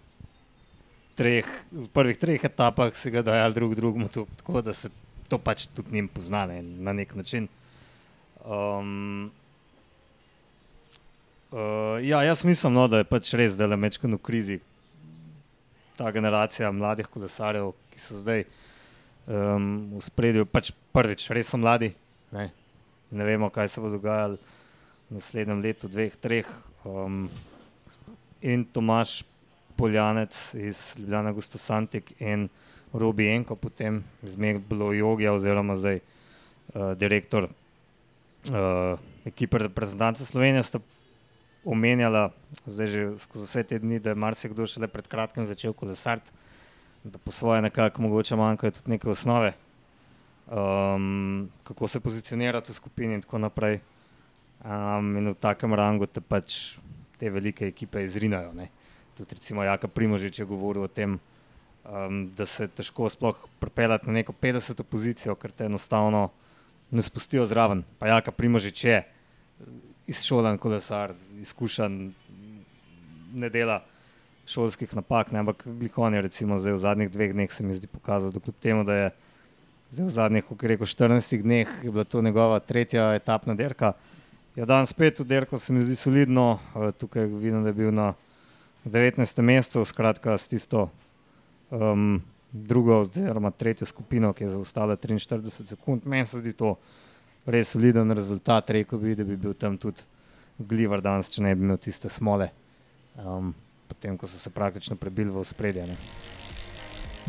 treh, 1.18 1.48
v 1.74 1.88
prvih 1.92 2.16
treh 2.16 2.40
etapah 2.40 2.94
si 2.96 3.12
ga 3.12 3.26
dajali 3.26 3.58
drug 3.58 3.76
drugemu, 3.76 4.08
tako 4.14 4.62
da 4.62 4.74
se 4.78 4.94
to 5.28 5.42
pač 5.42 5.68
tudi 5.74 5.98
njim 5.98 6.08
pozna 6.08 6.46
ne, 6.46 6.62
na 6.62 6.94
nek 6.94 7.16
način. 7.16 7.50
Um, 8.46 9.09
ja, 12.02 12.24
jaz 12.24 12.44
mislim, 12.44 12.74
no, 12.74 12.88
da 12.88 13.04
je 13.04 13.08
pač 13.08 13.34
res, 13.34 13.58
da 13.58 13.68
je 13.70 13.78
mečkan 13.78 14.14
v 14.16 14.22
krizi 14.24 14.60
ta 16.00 16.12
generacija 16.16 16.72
mladih 16.72 17.08
kolesarjev, 17.12 17.74
ki 17.92 18.00
so 18.00 18.18
zdaj 18.22 18.46
um, 19.28 19.66
v 19.98 20.04
spredju. 20.06 20.46
Pač 20.48 20.72
prvič, 20.96 21.26
res 21.36 21.52
so 21.52 21.60
mladi, 21.60 21.92
ne, 22.32 22.46
ne 23.12 23.28
vemo, 23.28 23.50
kaj 23.52 23.68
se 23.74 23.84
bo 23.84 23.92
dogajalo 23.92 24.40
v 25.10 25.18
naslednjem 25.18 25.64
letu, 25.66 25.90
dveh, 25.92 26.16
treh. 26.24 26.48
Um, 26.88 27.26
in 28.40 28.64
Tomaš 28.64 29.26
Poljanec 29.76 30.38
iz 30.56 30.94
Ljubljana, 31.00 31.34
Gusto 31.36 31.60
Santik 31.60 32.14
in 32.24 32.48
Robi 32.94 33.28
Enko, 33.34 33.60
potem 33.60 34.00
zmeraj 34.24 34.64
bilo 34.70 34.94
Jogija, 34.96 35.34
oziroma 35.36 35.76
zdaj 35.76 36.00
uh, 36.00 36.94
direktor 36.96 37.50
uh, 37.50 38.96
ekipe 39.28 39.60
reprezentance 39.68 40.26
Slovenije, 40.26 40.64
sta 40.64 40.80
omenjala, 41.66 42.30
zdaj 42.66 42.88
že 42.88 43.02
skozi 43.20 43.46
vse 43.46 43.64
te 43.64 43.80
dni, 43.80 44.00
da 44.00 44.14
je 44.14 44.20
marsikdo 44.20 44.66
šele 44.66 44.88
pred 44.88 45.08
kratkim 45.08 45.46
začel 45.46 45.74
kolesariti, 45.74 46.32
da 47.04 47.18
po 47.18 47.32
svoje 47.32 47.62
nekako 47.62 48.02
mogoče 48.02 48.36
manjkajo 48.36 48.72
tudi 48.72 48.92
neke 48.96 49.10
osnove, 49.10 49.54
um, 50.48 51.50
kako 51.64 51.88
se 51.88 52.00
pozicionirati 52.00 52.72
v 52.72 52.76
skupini 52.76 53.14
in 53.14 53.22
tako 53.22 53.38
naprej. 53.38 53.80
Um, 54.60 55.16
in 55.16 55.30
v 55.32 55.36
takem 55.40 55.74
rangu 55.74 56.04
te 56.06 56.20
pač 56.20 56.76
te 57.20 57.30
velike 57.32 57.68
ekipe 57.68 58.04
izrinajo. 58.04 58.52
Ne. 58.54 58.68
Tudi 59.16 59.36
recimo 59.36 59.64
Jaka 59.64 59.88
Primožič 59.88 60.40
je 60.40 60.46
govoril 60.46 60.84
o 60.84 60.88
tem, 60.88 61.20
um, 61.84 62.28
da 62.36 62.46
se 62.46 62.64
je 62.64 62.74
težko 62.80 63.10
sploh 63.10 63.40
pripeljati 63.60 64.08
na 64.08 64.20
neko 64.20 64.34
50. 64.34 64.84
pozicijo, 64.84 65.36
ker 65.36 65.52
te 65.52 65.68
enostavno 65.68 66.30
ne 66.92 67.02
spustijo 67.02 67.46
zraven. 67.46 67.84
Pa 68.00 68.08
Jaka 68.08 68.32
Primožič 68.32 68.84
je 68.84 69.04
izšolan 70.10 70.58
kolesar, 70.58 71.14
izkušen, 71.42 72.14
ne 73.34 73.50
dela 73.54 73.82
šolskih 74.50 74.96
napak, 74.98 75.32
ne, 75.32 75.44
ampak 75.44 75.64
Glihon 75.66 76.14
je 76.14 76.30
zdaj 76.32 76.74
v 76.74 76.78
zadnjih 76.78 77.12
dveh 77.12 77.34
dneh 77.34 77.52
se 77.52 77.64
mi 77.64 77.74
zdi 77.74 77.88
pokazal, 77.88 78.32
da 78.32 78.40
kljub 78.40 78.56
temu, 78.60 78.84
da 78.84 78.94
je 78.94 79.12
zdaj 79.92 80.06
v 80.06 80.10
zadnjih, 80.10 80.46
kako 80.46 80.68
rekel, 80.68 80.86
14 80.86 81.42
dneh 81.42 81.68
je 81.84 81.92
bila 81.92 82.04
to 82.04 82.22
njegova 82.22 82.60
tretja 82.60 83.14
etapna 83.16 83.54
dirka. 83.56 83.94
Je 84.56 84.66
dan 84.66 84.86
spet 84.90 85.20
v 85.20 85.26
dirko, 85.26 85.60
se 85.60 85.74
mi 85.74 85.82
zdi 85.82 85.96
solidno, 85.96 86.60
eh, 86.76 86.92
tukaj 86.92 87.26
vidim, 87.26 87.64
da 87.64 87.70
je 87.70 87.74
bil 87.74 87.94
na 87.94 88.14
19. 88.86 89.42
mestu, 89.42 89.86
skratka 89.86 90.38
s 90.38 90.48
tisto 90.48 90.90
um, 91.70 92.22
drugo, 92.52 93.02
oziroma 93.02 93.52
tretjo 93.52 93.86
skupino, 93.86 94.34
ki 94.34 94.44
je 94.44 94.50
zaostala 94.50 94.98
43 94.98 95.68
sekund. 95.68 96.06
Meni 96.06 96.26
se 96.26 96.40
zdi 96.40 96.54
to 96.54 96.76
res 97.46 97.74
soliden 97.74 98.12
rezultat, 98.12 98.70
rekel 98.70 99.00
bi, 99.00 99.16
da 99.16 99.24
bi 99.24 99.38
bil 99.38 99.54
tam 99.54 99.78
tudi 99.78 100.02
Glivar 100.60 101.02
danes, 101.02 101.30
če 101.32 101.46
ne 101.46 101.54
bi 101.56 101.64
imel 101.64 101.78
tiste 101.80 102.10
smole, 102.12 102.50
um, 103.24 103.54
potem 103.88 104.18
ko 104.20 104.28
so 104.28 104.36
se 104.36 104.52
praktično 104.52 104.98
prebili 105.00 105.32
v 105.32 105.44
spredje. 105.48 105.86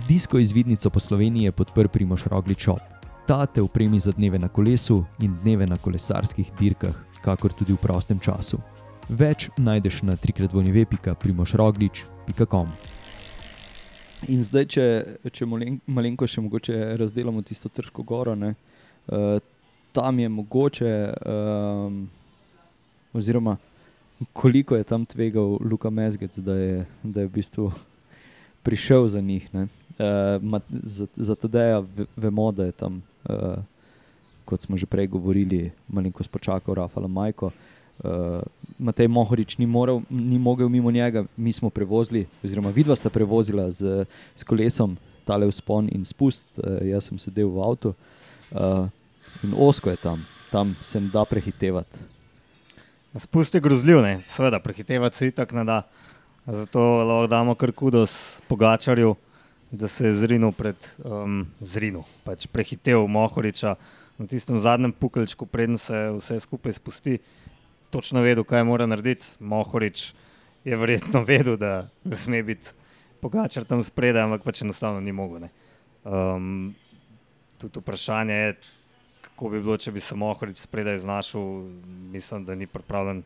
Disko 0.08 0.38
izvidnico 0.38 0.90
po 0.90 1.00
Sloveniji 1.00 1.44
je 1.44 1.52
podprl 1.52 1.88
Primoš 1.88 2.24
Roglič 2.26 2.62
Shop. 2.62 2.80
Ta 3.26 3.46
te 3.46 3.62
upremi 3.62 4.00
za 4.00 4.12
dneve 4.12 4.38
na 4.38 4.48
kolesu 4.48 5.04
in 5.22 5.36
dneve 5.42 5.66
na 5.66 5.76
kolesarskih 5.76 6.50
dirkah, 6.58 6.94
kakor 7.22 7.52
tudi 7.52 7.72
v 7.72 7.78
prostem 7.78 8.18
času. 8.18 8.58
Več 9.08 9.50
najdeš 9.58 10.02
na 10.02 10.16
trikratvojneve.primošroglič.com. 10.16 12.66
In 14.28 14.44
zdaj, 14.44 14.66
če, 14.74 15.04
če 15.32 15.46
malen, 15.48 15.80
malenko 15.86 16.26
še 16.28 16.40
mogoče 16.44 16.96
razdelimo 17.00 17.42
tisto 17.46 17.68
Trško 17.72 18.02
goro, 18.04 18.34
ne, 18.36 18.54
uh, 19.08 19.40
tam 19.92 20.18
je 20.18 20.28
mogoče, 20.28 21.12
um, 21.26 22.10
oziroma 23.12 23.56
koliko 24.32 24.76
je 24.76 24.84
tam 24.84 25.04
tvegal 25.06 25.58
Luka 25.70 25.90
Mezgec, 25.90 26.38
da 26.38 26.54
je, 26.54 26.86
da 27.02 27.20
je 27.20 27.26
v 27.26 27.30
bistvu 27.30 27.72
prišel 28.62 29.08
za 29.08 29.20
njih. 29.20 29.48
Uh, 29.54 30.60
za 30.82 31.06
za 31.16 31.34
TD-ja 31.34 31.84
vemo, 32.16 32.52
da 32.52 32.64
je 32.64 32.72
tam, 32.72 33.02
uh, 33.28 33.58
kot 34.44 34.60
smo 34.60 34.76
že 34.76 34.86
prej 34.86 35.06
govorili, 35.06 35.70
malenko 35.88 36.24
spočakal 36.24 36.74
Rafaela 36.74 37.08
Majko. 37.08 37.50
Uh, 38.04 38.40
Matej 38.78 39.08
Mohorič 39.08 39.58
ni, 39.58 39.66
moral, 39.66 40.00
ni 40.10 40.38
mogel 40.38 40.68
mimo 40.68 40.90
njega, 40.90 41.24
mi 41.36 41.52
smo 41.52 41.70
prevozili, 41.70 42.26
oziroma 42.44 42.70
vidva 42.70 42.96
sta 42.96 43.10
prevozila 43.10 43.70
z, 43.70 44.04
z 44.36 44.44
kolesom, 44.44 44.96
tale 45.24 45.46
vzpon 45.46 45.88
in 45.92 46.04
spust, 46.04 46.46
uh, 46.56 46.80
jaz 46.80 47.08
sem 47.08 47.18
sedel 47.18 47.48
v 47.48 47.60
avtu. 47.60 47.94
Uh, 48.50 48.88
in 49.42 49.54
osko 49.56 49.90
je 49.90 49.96
tam, 49.96 50.26
tam 50.50 50.76
se 50.82 51.00
ne 51.00 51.08
da 51.12 51.24
prehitevati. 51.24 51.98
Spust 53.18 53.54
je 53.54 53.60
grozljiv, 53.60 54.02
ne? 54.02 54.16
seveda, 54.20 54.60
prehitevati 54.60 55.16
se 55.16 55.26
itak 55.26 55.52
ne 55.52 55.64
da. 55.64 55.82
Zato 56.46 56.80
lahko 56.80 57.26
damo 57.26 57.54
kar 57.54 57.72
kudos 57.72 58.40
Pogačarju, 58.48 59.14
da 59.70 59.88
se 59.88 60.06
je 60.06 60.14
zrinil 60.14 60.52
pred 60.52 60.76
um, 61.04 61.44
zrinu, 61.60 62.04
pač 62.24 62.46
prehitev 62.46 63.06
Mohoriča 63.06 63.74
na 64.18 64.26
tistem 64.26 64.58
zadnjem 64.58 64.92
pukelčku, 64.92 65.46
preden 65.46 65.78
se 65.78 66.10
vse 66.16 66.40
skupaj 66.40 66.72
spusti. 66.72 67.18
Točno 67.90 68.22
vedel, 68.22 68.44
kaj 68.44 68.64
mora 68.64 68.86
narediti. 68.86 69.26
Mohorič 69.40 70.12
je 70.64 70.76
verjetno 70.76 71.24
vedel, 71.26 71.56
da 71.56 71.88
ne 72.04 72.16
sme 72.16 72.42
biti 72.42 72.74
Pogačar 73.20 73.64
tam 73.68 73.82
spredaj, 73.84 74.22
ampak 74.22 74.44
pač 74.46 74.62
enostavno 74.62 75.00
ni 75.00 75.12
mogel. 75.12 75.50
Um, 76.04 76.72
tudi 77.60 77.82
vprašanje 77.82 78.34
je, 78.34 78.54
kako 79.40 79.54
bi 79.56 79.60
bilo, 79.64 79.76
če 79.80 79.92
bi 79.96 80.00
se 80.04 80.12
Mohorič 80.20 80.58
spredaj 80.60 80.98
znašel. 81.00 81.40
Mislim, 82.12 82.42
da 82.44 82.52
ni 82.54 82.66
pripravljen 82.66 83.22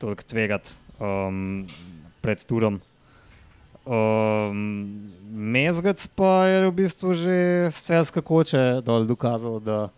toliko 0.00 0.24
tvegati 0.24 0.70
um, 0.96 1.66
pred 2.24 2.40
turom. 2.48 2.78
Um, 3.84 5.12
Mezgac 5.28 6.06
pa 6.16 6.46
je 6.48 6.62
v 6.64 6.72
bistvu 6.72 7.12
že 7.12 7.36
vse 7.68 8.00
skakoče 8.08 8.80
dol 8.80 9.04
dokazal, 9.04 9.60
da 9.60 9.90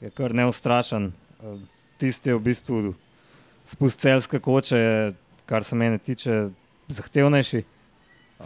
je 0.00 0.08
kar 0.16 0.32
neustrašen. 0.32 1.12
Um, 1.44 1.60
tisti 2.00 2.32
je 2.32 2.40
v 2.40 2.44
bistvu 2.48 2.94
spust 3.68 4.00
celske 4.00 4.40
koče, 4.40 5.12
kar 5.44 5.60
se 5.60 5.76
mene 5.76 6.00
tiče, 6.00 6.48
zahtevnejši. 6.88 7.66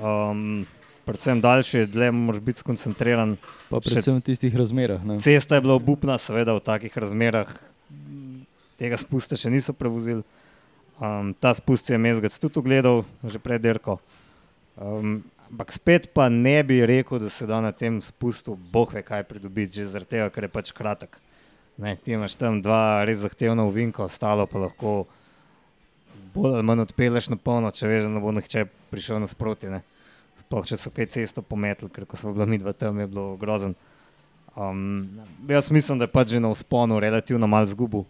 Um, 0.03 0.67
predvsem 1.11 1.43
daljši, 1.43 1.87
dlje 1.91 2.13
moraš 2.15 2.45
biti 2.47 2.63
skoncentriran. 2.63 3.35
Pa 3.69 3.83
predvsem 3.83 4.21
v 4.21 4.25
tistih 4.31 4.55
razmerah. 4.57 5.03
Ne? 5.05 5.19
Cesta 5.23 5.59
je 5.59 5.65
bila 5.67 5.77
obupna, 5.81 6.19
seveda 6.19 6.55
v 6.57 6.63
takih 6.65 6.95
razmerah 6.95 7.51
tega 8.81 8.97
spusta 9.01 9.37
še 9.37 9.53
niso 9.53 9.75
prevozili. 9.77 10.25
Um, 11.01 11.33
ta 11.37 11.53
spust 11.57 11.89
je 11.89 11.99
Mezgac 12.01 12.33
tudi 12.37 12.61
ogledal, 12.61 13.05
že 13.25 13.41
pred 13.41 13.61
dirko. 13.61 13.99
Um, 14.77 15.21
ampak 15.51 15.73
spet 15.73 16.11
pa 16.17 16.29
ne 16.33 16.61
bi 16.65 16.81
rekel, 16.87 17.21
da 17.21 17.33
se 17.33 17.49
da 17.49 17.61
na 17.61 17.73
tem 17.73 18.01
spustu 18.05 18.57
boh 18.73 18.89
ve 18.93 19.05
kaj 19.05 19.25
pridobiti, 19.29 19.81
že 19.81 19.93
zaradi 19.93 20.17
tega, 20.17 20.29
ker 20.33 20.49
je 20.49 20.53
pač 20.53 20.73
kratek. 20.77 21.17
Ne, 21.81 21.97
ti 21.97 22.13
imaš 22.13 22.37
tam 22.37 22.61
dva 22.61 23.05
res 23.09 23.25
zahtevna 23.25 23.65
uvinka, 23.69 24.05
ostalo 24.05 24.45
pa 24.49 24.61
lahko 24.69 25.09
bolj 26.35 26.61
ali 26.61 26.67
manj 26.69 26.85
odpeleš 26.85 27.31
na 27.33 27.41
polno, 27.41 27.73
če 27.73 27.89
veš, 27.89 28.05
da 28.05 28.13
ne 28.13 28.21
bo 28.21 28.33
nihče 28.37 28.69
prišel 28.93 29.25
nasproti. 29.25 29.73
Sploh 30.51 30.67
če 30.67 30.77
so 30.83 30.91
kaj 30.91 31.07
cesto 31.15 31.45
pometli, 31.47 31.87
ker 31.95 32.03
ko 32.11 32.19
so 32.19 32.33
bila 32.35 32.43
mi 32.43 32.59
dva 32.59 32.73
tam, 32.75 32.99
je 32.99 33.07
bilo 33.07 33.37
grozen. 33.39 33.77
Um, 34.59 35.23
jaz 35.47 35.71
mislim, 35.71 36.01
da 36.01 36.09
je 36.09 36.15
pač 36.15 36.35
že 36.35 36.41
na 36.43 36.51
usponu 36.51 36.99
relativno 36.99 37.47
malo 37.47 37.71
zgubil 37.71 38.03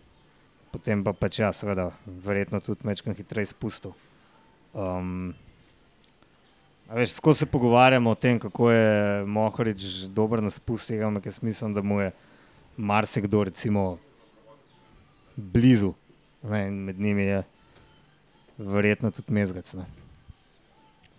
potem 0.70 1.02
pa 1.02 1.12
pač 1.12 1.42
ja, 1.42 1.50
seveda, 1.54 1.90
verjetno 2.06 2.62
tudi 2.62 2.86
večkrat 2.86 3.18
hitreje 3.18 3.50
spustil. 3.50 3.92
Um, 4.70 5.32
veš, 6.94 7.18
ko 7.22 7.34
se 7.34 7.48
pogovarjamo 7.50 8.14
o 8.14 8.18
tem, 8.18 8.38
kako 8.38 8.70
je 8.70 9.24
Mohorič 9.26 10.06
dober 10.14 10.42
na 10.42 10.52
spust, 10.54 10.90
tega, 10.92 11.10
ampak 11.10 11.26
jaz 11.30 11.42
mislim, 11.42 11.74
da 11.74 11.82
mu 11.82 12.00
je 12.00 12.12
marsikdo 12.78 13.44
recimo 13.50 13.98
blizu. 15.36 15.94
Ne, 16.42 16.70
med 16.70 17.00
njimi 17.00 17.26
je 17.26 17.42
verjetno 18.56 19.10
tudi 19.10 19.34
mezgac. 19.34 19.74
Ne. 19.76 19.84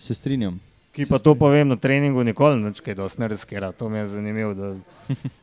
Se 0.02 0.16
strinjam. 0.18 0.58
Ki 0.92 1.06
pa 1.08 1.20
to 1.24 1.36
povem 1.40 1.70
na 1.72 1.78
treningu, 1.80 2.24
nikoli 2.24 2.60
ne 2.60 2.74
čekaj, 2.76 2.96
da 3.00 3.08
se 3.10 3.22
ne 3.22 3.28
razkera. 3.32 3.72
To 3.72 3.90
mi 3.90 3.98
je 3.98 4.08
zanimivo, 4.08 4.54
da 4.54 4.76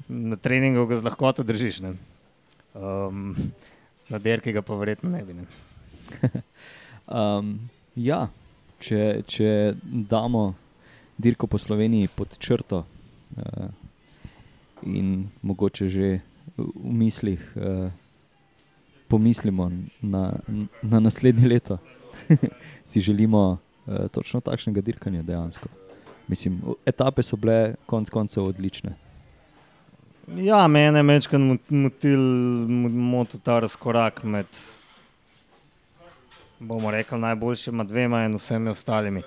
na 0.08 0.36
treningu 0.36 0.86
ga 0.86 0.98
z 1.00 1.04
lahkoto 1.08 1.42
držiš. 1.42 1.80
Um, 2.74 3.36
na 4.08 4.18
derki 4.18 4.52
ga 4.52 4.62
pa 4.62 4.76
verjetno 4.76 5.10
ne 5.10 5.22
bi. 5.24 5.34
Ne. 5.34 5.46
um, 7.06 7.54
ja, 8.10 8.26
če, 8.78 9.22
če 9.26 9.74
damo 9.82 10.52
dirko 11.18 11.48
po 11.48 11.58
Sloveniji 11.58 12.12
pod 12.14 12.36
črto 12.38 12.84
uh, 12.84 13.70
in 14.86 15.30
mogoče 15.42 15.88
že 15.88 16.20
v 16.58 16.92
mislih 16.92 17.40
uh, 17.56 17.88
pomislimo 19.08 19.70
na, 20.02 20.38
na 20.82 21.00
naslednje 21.00 21.48
leto, 21.48 21.78
si 22.88 23.00
želimo 23.00 23.58
točno 24.12 24.40
takšnega 24.40 24.80
dirkanja 24.80 25.22
dejansko. 25.22 25.68
Mislim, 26.28 26.60
etape 26.86 27.22
so 27.22 27.36
bile 27.36 27.74
konec 27.86 28.10
koncev 28.10 28.44
odlične. 28.44 28.94
Ja, 30.36 30.66
mene 30.68 30.98
je 30.98 31.02
večkrat 31.02 31.40
motil 31.68 32.20
mot 32.92 33.32
ta 33.42 33.58
razkorak 33.64 34.22
med, 34.24 34.46
bomo 36.60 36.90
rekli, 36.90 37.18
najboljšima 37.18 37.84
dvema 37.84 38.24
in 38.24 38.36
vsemi 38.36 38.70
ostalimi. 38.70 39.22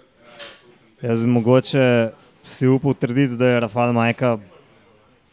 Jaz 1.02 1.24
bi 1.24 1.28
mogoče 1.28 2.12
si 2.43 2.67
upal 2.67 2.93
trditi, 2.93 3.38
da 3.38 3.47
je 3.47 3.60
Rafael 3.60 3.93
Majka 3.93 4.38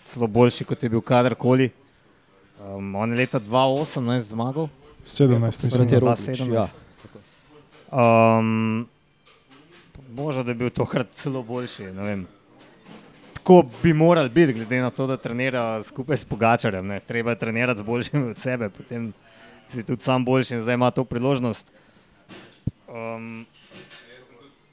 celo 0.05 0.27
boljši, 0.27 0.65
kot 0.65 0.83
je 0.83 0.89
bil 0.89 1.01
kadarkoli. 1.01 1.71
Um, 2.61 2.95
on 2.95 3.13
je 3.13 3.19
leta 3.19 3.41
2018 3.41 4.21
zmagal. 4.21 4.69
17, 5.05 5.65
mislim, 5.65 5.89
da 5.89 5.95
je 5.95 6.01
2017. 6.01 6.53
Ja. 6.55 6.67
Um, 8.39 8.89
Bože, 10.09 10.45
da 10.45 10.51
je 10.51 10.61
bil 10.65 10.71
tokrat 10.71 11.13
celo 11.13 11.43
boljši 11.43 11.93
tako 13.49 13.65
bi 13.83 13.93
morali 13.93 14.29
biti, 14.29 14.53
glede 14.53 14.81
na 14.81 14.91
to, 14.91 15.07
da 15.07 15.17
trenira 15.17 15.83
skupaj 15.83 16.17
s 16.17 16.25
Pogačarjem. 16.25 16.87
Ne. 16.87 17.01
Treba 17.01 17.31
je 17.31 17.39
trenirati 17.39 17.81
z 17.81 17.83
boljšimi 17.83 18.31
od 18.31 18.39
sebe, 18.39 18.69
potem 18.69 19.13
si 19.69 19.87
tudi 19.87 20.03
sam 20.03 20.25
boljši 20.25 20.55
in 20.55 20.61
zdaj 20.61 20.75
ima 20.75 20.91
to 20.91 21.05
priložnost. 21.05 21.73
Um, 22.89 23.47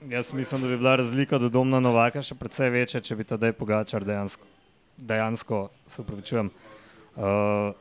jaz 0.10 0.34
mislim, 0.34 0.62
da 0.62 0.68
bi 0.68 0.78
bila 0.78 0.96
razlika 0.96 1.38
do 1.38 1.50
Domna 1.50 1.80
Novaka 1.80 2.22
še 2.22 2.36
precej 2.36 2.70
večja, 2.70 3.00
če 3.00 3.16
bi 3.16 3.24
tedaj 3.24 3.54
Pogačar 3.56 4.04
dejansko, 4.04 4.44
dejansko 4.98 5.70
se 5.88 6.02
upravičujem, 6.02 6.52
uh, 7.16 7.72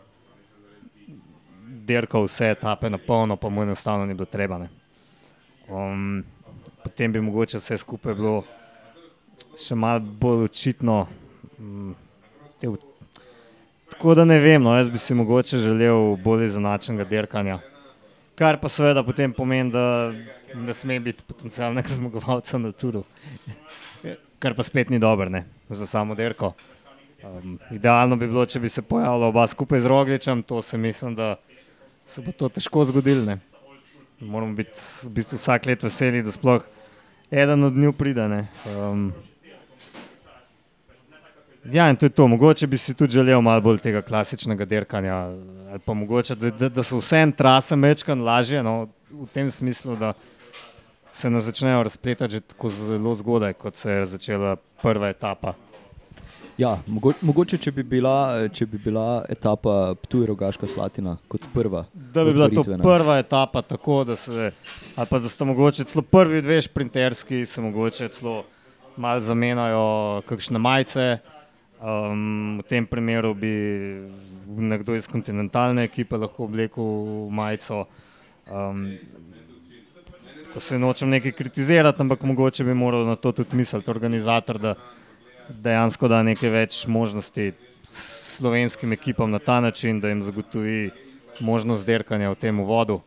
dirkal 1.90 2.28
vse 2.28 2.52
etape 2.54 2.90
na 2.90 3.02
polno, 3.02 3.34
pa 3.36 3.50
mu 3.50 3.66
enostavno 3.66 4.06
ni 4.06 4.14
bilo 4.14 4.30
treba. 4.30 4.62
Um, 5.66 6.22
potem 6.84 7.12
bi 7.12 7.20
mogoče 7.20 7.58
vse 7.58 7.78
skupaj 7.78 8.14
bilo 8.14 8.42
še 9.58 9.76
malo 9.78 10.00
bolj 10.00 10.44
očitno. 10.48 11.06
Mm, 11.58 11.94
tako 13.90 14.14
da 14.14 14.24
ne 14.24 14.38
vem, 14.40 14.62
no, 14.62 14.74
jaz 14.76 14.90
bi 14.90 14.98
si 14.98 15.14
mogoče 15.14 15.58
želel 15.58 16.16
bolj 16.24 16.48
izenačenega 16.48 17.08
dirkanja. 17.08 17.58
Kar 18.34 18.58
pa 18.60 18.68
seveda 18.68 19.04
potem 19.06 19.32
pomeni, 19.32 19.70
da 19.70 20.12
ne 20.54 20.74
sme 20.74 20.98
biti 21.00 21.22
potencialnega 21.26 21.88
zmagovalca 21.98 22.58
na 22.58 22.72
turu. 22.72 23.04
Kar 24.42 24.54
pa 24.54 24.62
spet 24.62 24.90
ni 24.90 24.98
dobro 24.98 25.30
za 25.70 25.86
samo 25.86 26.14
dirko. 26.14 26.52
Um, 27.24 27.58
idealno 27.72 28.16
bi 28.16 28.26
bilo, 28.26 28.44
če 28.46 28.60
bi 28.60 28.68
se 28.68 28.82
pojavila 28.82 29.30
oba 29.30 29.46
skupaj 29.46 29.80
z 29.80 29.88
Rogličem, 29.88 30.42
to 30.42 30.60
se 30.62 30.78
mislim, 30.78 31.14
da 31.14 31.36
se 32.06 32.20
bo 32.20 32.32
to 32.32 32.48
težko 32.48 32.84
zgodilo. 32.84 33.38
Moramo 34.20 34.54
biti 34.54 34.80
v 35.02 35.10
bistvu 35.10 35.36
vsak 35.38 35.66
let 35.66 35.82
veseli, 35.82 36.22
da 36.22 36.32
sploh 36.32 36.62
eden 37.30 37.64
od 37.64 37.76
njih 37.76 37.94
pride. 37.98 38.46
Um, 38.78 39.12
Ja, 41.72 41.88
in 41.90 41.96
to 41.96 42.06
je 42.06 42.10
to. 42.10 42.28
Mogoče 42.28 42.66
bi 42.66 42.76
si 42.76 42.94
tudi 42.94 43.12
želel 43.12 43.40
malo 43.40 43.60
bolj 43.60 43.78
tega 43.78 44.02
klasičnega 44.02 44.64
dirkanja, 44.64 45.14
ali 45.16 45.78
pa 45.84 45.94
mogoče, 45.94 46.34
da, 46.34 46.50
da, 46.50 46.68
da 46.68 46.82
so 46.82 46.98
vse 47.00 47.22
en 47.24 47.32
trase 47.32 47.76
mečkan 47.76 48.20
lažje, 48.20 48.62
no, 48.62 48.88
v 49.10 49.26
tem 49.32 49.48
smislu, 49.50 49.96
da 49.96 50.12
se 51.12 51.30
ne 51.30 51.40
začnejo 51.40 51.82
razpletati 51.82 52.32
že 52.32 52.40
tako 52.40 52.68
zelo 52.68 53.14
zgodaj, 53.14 53.52
kot 53.52 53.76
se 53.76 53.90
je 53.90 54.04
začela 54.04 54.56
prva 54.82 55.08
etapa. 55.08 55.54
Ja, 56.58 56.76
mogo, 56.86 57.10
mogoče, 57.20 57.58
če 57.58 57.72
bi, 57.74 57.82
bila, 57.82 58.46
če 58.54 58.66
bi 58.70 58.78
bila 58.78 59.24
etapa 59.30 59.96
Ptuj-Rogaška 60.04 60.68
Slatina 60.70 61.16
kot 61.30 61.48
prva. 61.50 61.82
Da 61.92 62.22
bi 62.22 62.34
bila 62.36 62.46
to 62.52 62.62
prva 62.78 63.18
etapa, 63.18 63.62
tako 63.66 64.04
da 64.06 64.14
se, 64.16 64.52
ali 64.94 65.10
pa 65.10 65.18
da 65.18 65.28
sta 65.28 65.48
mogoče 65.48 65.88
celo 65.90 66.04
prvi 66.06 66.44
dve 66.46 66.60
šprinterski, 66.62 67.42
se 67.46 67.62
mogoče 67.62 68.08
celo 68.14 68.44
malo 68.96 69.20
zamenjajo, 69.20 70.22
kakšne 70.30 70.62
majice. 70.62 71.08
Um, 71.84 72.62
v 72.62 72.68
tem 72.70 72.86
primeru 72.86 73.34
bi 73.34 73.50
nekdo 74.46 74.94
iz 74.94 75.10
kontinentalne 75.10 75.82
ekipe 75.84 76.16
lahko 76.16 76.46
oblekel 76.46 76.86
majico. 77.34 77.82
Um, 78.46 78.92
ko 80.54 80.62
se 80.62 80.78
nočem 80.78 81.10
nekaj 81.10 81.34
kritizirati, 81.34 81.98
ampak 81.98 82.22
mogoče 82.22 82.64
bi 82.64 82.78
moral 82.78 83.08
na 83.10 83.16
to 83.18 83.32
tudi 83.34 83.58
misliti 83.58 83.90
organizator, 83.90 84.58
da 84.62 84.76
dejansko 85.48 86.08
da 86.08 86.22
nekaj 86.22 86.50
več 86.50 86.86
možnosti 86.86 87.52
slovenskim 88.34 88.92
ekipam 88.92 89.30
na 89.30 89.38
ta 89.38 89.60
način, 89.60 90.00
da 90.00 90.08
jim 90.08 90.22
zagotovi 90.22 90.90
možnost 91.40 91.86
derkanja 91.86 92.30
v 92.30 92.38
tem 92.40 92.60
vodu, 92.60 93.00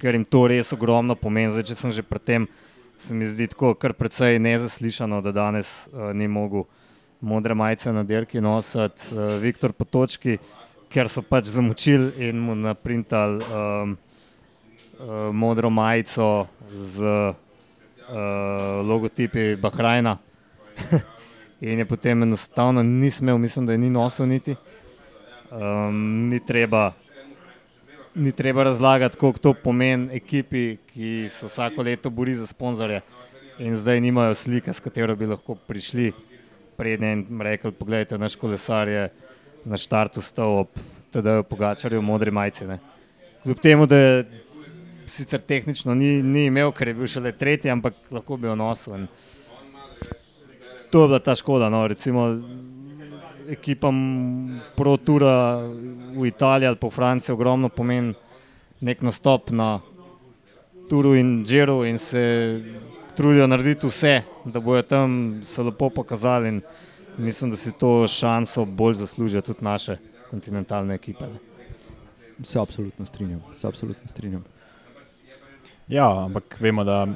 ker 0.00 0.14
jim 0.14 0.24
to 0.24 0.46
res 0.48 0.72
ogromno 0.72 1.14
pomeni. 1.14 1.52
Zdaj, 1.52 1.66
če 1.70 1.76
sem 1.76 1.92
že 1.92 2.02
pri 2.02 2.18
tem, 2.18 2.48
se 2.96 3.14
mi 3.14 3.26
zdi 3.26 3.48
tako 3.52 3.74
kar 3.74 3.92
precej 3.92 4.38
nezaslišano, 4.38 5.20
da 5.22 5.32
danes 5.32 5.88
uh, 5.92 6.12
ni 6.14 6.28
mogel 6.28 6.64
modre 7.20 7.54
majice 7.54 7.92
na 7.92 8.04
derki 8.04 8.40
nositi 8.40 9.12
uh, 9.12 9.36
Viktor 9.42 9.72
Potočki, 9.72 10.38
ker 10.92 11.08
so 11.08 11.22
pač 11.24 11.48
zamočili 11.52 12.28
in 12.28 12.40
mu 12.40 12.54
naprintali 12.54 13.40
um, 13.44 13.96
uh, 13.96 15.30
modro 15.32 15.70
majico 15.70 16.46
z 16.74 17.00
uh, 17.00 17.34
logotipi 18.84 19.56
Bahrajna. 19.56 20.18
in 21.62 21.78
je 21.78 21.84
potem 21.86 22.22
enostavno 22.22 22.82
ni 22.82 23.10
smel, 23.10 23.38
mislim, 23.38 23.66
da 23.66 23.72
je 23.72 23.78
ni 23.78 23.90
nosil 23.90 24.26
niti. 24.26 24.56
Um, 25.50 26.28
ni, 26.28 26.40
treba, 26.46 26.92
ni 28.14 28.32
treba 28.32 28.62
razlagati, 28.62 29.16
koliko 29.16 29.38
to 29.38 29.54
pomeni 29.54 30.08
ekipi, 30.16 30.76
ki 30.92 31.28
se 31.30 31.46
vsako 31.46 31.82
leto 31.82 32.10
bori 32.10 32.34
za 32.34 32.46
sponzorje 32.46 33.00
in 33.58 33.76
zdaj 33.76 34.00
nimajo 34.00 34.34
slike, 34.34 34.72
s 34.72 34.80
katero 34.80 35.16
bi 35.16 35.26
lahko 35.26 35.54
prišli 35.54 36.12
prednje 36.76 37.12
in 37.12 37.40
rekli: 37.40 37.72
Poglejte, 37.72 38.18
naš 38.18 38.34
kolesar 38.36 38.88
je 38.88 39.08
na 39.64 39.76
štartu 39.76 40.20
stal 40.20 40.58
ob 40.64 40.68
TD-ju 41.12 41.44
Pogačarju 41.44 42.00
v 42.00 42.04
modri 42.04 42.30
majici. 42.30 42.66
Ne. 42.66 42.78
Kljub 43.42 43.60
temu, 43.60 43.86
da 43.86 43.96
je 43.96 44.24
sicer 45.06 45.40
tehnično 45.40 45.94
ni, 45.94 46.22
ni 46.22 46.46
imel, 46.46 46.72
ker 46.72 46.88
je 46.88 46.94
bil 46.94 47.06
šele 47.06 47.32
tretji, 47.32 47.70
ampak 47.70 47.94
lahko 48.10 48.36
bi 48.36 48.48
jo 48.48 48.56
nosil. 48.56 48.96
In 48.96 49.06
to 50.92 51.02
je 51.02 51.08
bila 51.08 51.18
ta 51.18 51.34
škoda. 51.34 51.68
No. 51.68 51.86
Recimo, 51.88 52.38
ekipam 53.48 53.96
ProTura 54.76 55.64
v 56.16 56.26
Italiji 56.26 56.68
ali 56.68 56.78
v 56.82 56.90
Franciji 56.90 57.32
ogromno 57.32 57.68
pomeni 57.68 58.14
nek 58.80 59.00
nastop 59.02 59.50
na 59.50 59.80
Turu 60.90 61.14
in 61.16 61.44
Džiru 61.44 61.84
in 61.84 61.98
se 61.98 62.60
trudijo 63.16 63.46
narediti 63.46 63.86
vse, 63.86 64.22
da 64.44 64.60
bojo 64.60 64.82
tam 64.82 65.40
se 65.44 65.62
lepo 65.62 65.88
pokazali. 65.90 66.48
In 66.48 66.60
mislim, 67.16 67.50
da 67.50 67.56
si 67.56 67.72
to 67.72 68.08
šanso 68.08 68.64
bolj 68.64 68.94
zaslužijo 68.94 69.40
tudi 69.40 69.64
naše 69.64 69.96
kontinentalne 70.30 70.94
ekipe. 70.94 71.24
ne. 71.24 71.38
Se 72.44 72.58
absolutno 72.58 73.06
strinjam. 73.06 73.40
Se 73.54 73.66
absolutno 73.66 74.08
strinjam. 74.08 74.44
Ja, 75.88 76.24
ampak 76.24 76.56
vemo, 76.60 76.84
da 76.84 77.06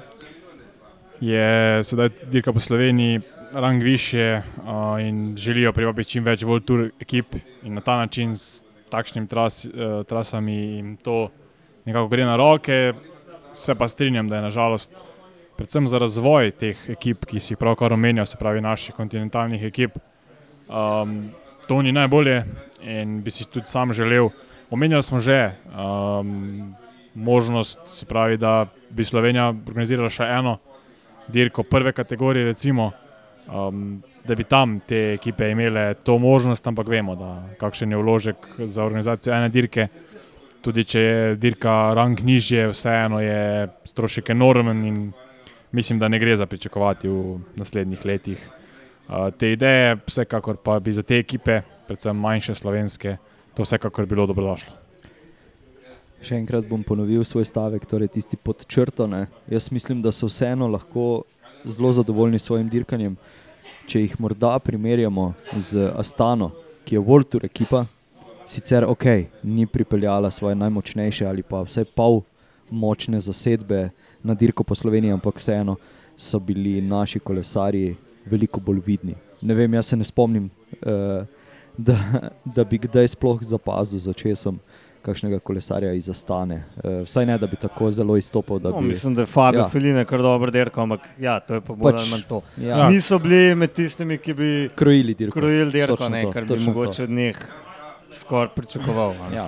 je 1.21 1.85
sedaj 1.85 2.09
dirka 2.31 2.53
po 2.53 2.61
Sloveniji 2.61 3.21
rang 3.53 3.83
više 3.83 4.43
uh, 4.57 4.65
in 5.01 5.37
želijo 5.37 5.73
privabiti 5.73 6.11
čim 6.11 6.25
več 6.25 6.43
World 6.43 6.65
Tour 6.65 6.91
ekip 7.01 7.35
in 7.63 7.75
na 7.75 7.81
ta 7.81 7.97
način 7.97 8.37
s 8.37 8.65
takšnimi 8.91 9.27
tras, 9.27 9.65
uh, 9.65 10.07
trasami 10.07 10.55
jim 10.55 10.97
to 10.97 11.29
nekako 11.85 12.09
gre 12.09 12.25
na 12.25 12.37
roke. 12.37 12.93
Se 13.53 13.75
pa 13.75 13.89
strinjam, 13.89 14.29
da 14.29 14.37
je 14.37 14.43
nažalost 14.43 14.91
predvsem 15.57 15.87
za 15.89 15.99
razvoj 15.99 16.51
teh 16.51 16.77
ekip, 16.93 17.25
ki 17.25 17.41
si 17.41 17.57
pravkar 17.57 17.93
omenjal, 17.93 18.27
se 18.27 18.37
pravi 18.37 18.61
naših 18.61 18.95
kontinentalnih 18.95 19.65
ekip, 19.65 19.97
um, 20.69 21.31
to 21.69 21.81
ni 21.83 21.93
najbolje 21.93 22.43
in 22.83 23.23
bi 23.23 23.31
si 23.31 23.49
tudi 23.49 23.67
sam 23.67 23.93
želel. 23.93 24.29
Omenjali 24.71 25.03
smo 25.03 25.21
že 25.21 25.55
um, 25.73 26.75
možnost, 27.15 27.81
se 27.87 28.07
pravi, 28.07 28.37
da 28.37 28.67
bi 28.91 29.05
Slovenija 29.05 29.49
organizirala 29.49 30.11
še 30.11 30.29
eno 30.29 30.59
dirko 31.29 31.63
prve 31.63 31.93
kategorije, 31.93 32.45
recimo, 32.45 32.93
um, 33.53 34.03
da 34.27 34.35
bi 34.35 34.45
tam 34.45 34.81
te 34.81 35.13
ekipe 35.15 35.51
imele 35.51 35.95
to 35.95 36.19
možnost, 36.19 36.67
ampak 36.67 36.89
vemo, 36.89 37.17
da 37.17 37.31
kakšen 37.61 37.91
je 37.91 37.97
vložek 37.97 38.49
za 38.59 38.85
organizacijo 38.85 39.35
ene 39.35 39.49
dirke. 39.49 39.89
Tudi 40.63 40.85
če 40.85 41.01
je 41.01 41.35
dirka 41.39 41.95
rang 41.95 42.21
nižje, 42.21 42.69
vseeno 42.73 43.21
je 43.23 43.69
strošek 43.85 44.31
enormen 44.35 44.85
in 44.85 45.13
mislim, 45.73 45.99
da 45.99 46.09
ne 46.09 46.19
gre 46.19 46.37
za 46.37 46.47
pričakovati 46.47 47.09
v 47.09 47.39
naslednjih 47.57 48.05
letih. 48.05 48.51
Uh, 49.07 49.31
te 49.39 49.53
ideje, 49.53 49.97
vsekakor 50.07 50.57
pa 50.57 50.81
bi 50.81 50.93
za 50.93 51.03
te 51.03 51.19
ekipe, 51.19 51.61
predvsem 51.87 52.17
manjše 52.17 52.55
slovenske, 52.55 53.17
to 53.55 53.63
vsekakor 53.63 54.07
bilo 54.07 54.27
dobrodošlo. 54.27 54.75
Še 56.27 56.41
enkrat 56.41 56.67
bom 56.67 56.83
ponovil 56.83 57.23
svoj 57.29 57.45
stavek, 57.47 57.85
torej 57.87 58.09
tisti 58.17 58.37
pod 58.37 58.65
črto. 58.67 59.07
Ne. 59.07 59.27
Jaz 59.53 59.69
mislim, 59.71 60.01
da 60.03 60.11
so 60.11 60.27
vseeno 60.27 60.67
lahko 60.67 61.23
zelo 61.65 61.93
zadovoljni 61.93 62.39
s 62.39 62.49
svojim 62.49 62.69
dirkanjem. 62.69 63.17
Če 63.87 64.01
jih 64.03 64.15
morda 64.19 64.57
primerjamo 64.59 65.29
z 65.63 65.93
Astano, 65.95 66.49
ki 66.83 66.97
je 66.97 67.01
World 67.07 67.29
Tour 67.31 67.45
ekipa, 67.47 67.85
sicer 68.47 68.83
ok, 68.83 69.05
ni 69.47 69.67
pripeljala 69.67 70.31
svoje 70.31 70.57
najmočnejše 70.59 71.27
ali 71.27 71.45
pa 71.47 71.61
vsaj 71.63 71.87
pol 71.95 72.25
močne 72.71 73.21
zasedbe 73.23 73.93
na 74.27 74.35
dirko 74.35 74.67
po 74.67 74.75
Sloveniji, 74.75 75.15
ampak 75.15 75.39
vseeno 75.39 75.77
so 76.19 76.41
bili 76.43 76.81
naši 76.83 77.23
kolesarji 77.23 77.95
veliko 78.27 78.61
bolj 78.61 78.83
vidni. 78.87 79.15
Ne 79.41 79.55
vem, 79.55 79.79
jaz 79.79 79.93
se 79.93 79.97
ne 79.97 80.05
spomnim, 80.05 80.51
uh, 80.83 81.23
da, 81.79 81.97
da 82.43 82.65
bi 82.65 82.83
kdaj 82.83 83.15
sploh 83.15 83.39
zapazil 83.47 84.03
z 84.03 84.11
očesom 84.11 84.59
kakšnega 85.07 85.39
kolesarja 85.41 85.93
iz 85.93 86.09
Astane. 86.09 86.57
Uh, 86.77 87.03
vsaj 87.03 87.27
ne, 87.27 87.39
da 87.39 87.47
bi 87.47 87.57
tako 87.57 87.91
zelo 87.93 88.17
izstopal. 88.17 88.59
No, 88.61 88.73
bi- 88.75 88.87
mislim, 88.89 89.15
da 89.15 89.23
je 89.23 89.27
Fabio 89.29 89.61
Ja. 89.61 89.69
Feline 89.69 90.05
kar 90.05 90.19
dobro 90.21 90.51
derkal, 90.51 90.83
ampak 90.85 91.07
ja, 91.19 91.39
to 91.41 91.55
je 91.55 91.61
pa 91.63 91.75
bolj 91.75 91.93
Pač, 91.93 92.01
ali 92.01 92.11
manj 92.11 92.23
to. 92.29 92.41
Ja, 92.59 92.79
Ja. 92.79 92.89
Niso 92.89 93.19
bili 93.19 93.55
med 93.55 93.73
tistimi, 93.73 94.19
ki 94.19 94.35
bi 94.35 94.51
krojili 94.75 95.15
dirko. 95.15 95.39
krojili 95.39 95.71
derko, 95.73 95.97
Točno 95.97 96.09
ne, 96.11 96.23
to, 96.23 96.33
kar 96.33 96.45
bi 96.47 96.59
mogoče 96.61 97.03
od 97.03 97.11
njih 97.13 97.39
skoraj 98.15 98.49
pričakoval. 98.51 99.11
a 99.13 99.31
ne. 99.31 99.37
Ja. 99.37 99.47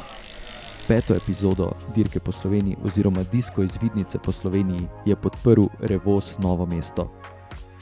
Peto 0.89 1.15
epizodo 1.15 1.67
dirke 1.95 2.21
po 2.21 2.33
Sloveniji 2.33 2.77
oziroma 2.83 3.23
disko 3.25 3.63
izvidnice 3.63 4.19
po 4.19 4.33
Sloveniji 4.33 4.87
je 5.07 5.17
podprl 5.17 5.65
Revoz 5.81 6.39
Novo 6.39 6.67
mesto. 6.67 7.11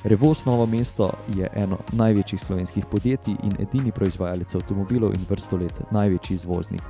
Revoz 0.05 0.47
Novo 0.47 0.67
mesto 0.67 1.07
je 1.29 1.49
eno 1.55 1.79
največjih 1.93 2.41
slovenskih 2.41 2.85
podjetij 2.87 3.35
in 3.43 3.57
edini 3.61 3.93
proizvajalec 3.93 4.55
avtomobilov 4.55 5.15
in 5.15 5.21
vrsto 5.29 5.57
let 5.57 5.81
največji 5.91 6.35
izvoznik. 6.35 6.83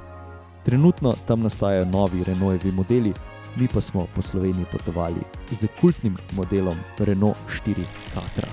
Trenutno 0.66 1.14
tam 1.26 1.42
nastajajo 1.42 1.84
novi 1.84 2.24
Renaultovi 2.24 2.72
modeli, 2.72 3.12
mi 3.56 3.68
pa 3.68 3.80
smo 3.80 4.06
po 4.14 4.22
Sloveniji 4.22 4.66
potovali 4.72 5.20
z 5.50 5.66
kultnim 5.80 6.16
modelom 6.32 6.76
Renault 6.98 7.36
4 7.66 7.74
Tatra. 8.14 8.48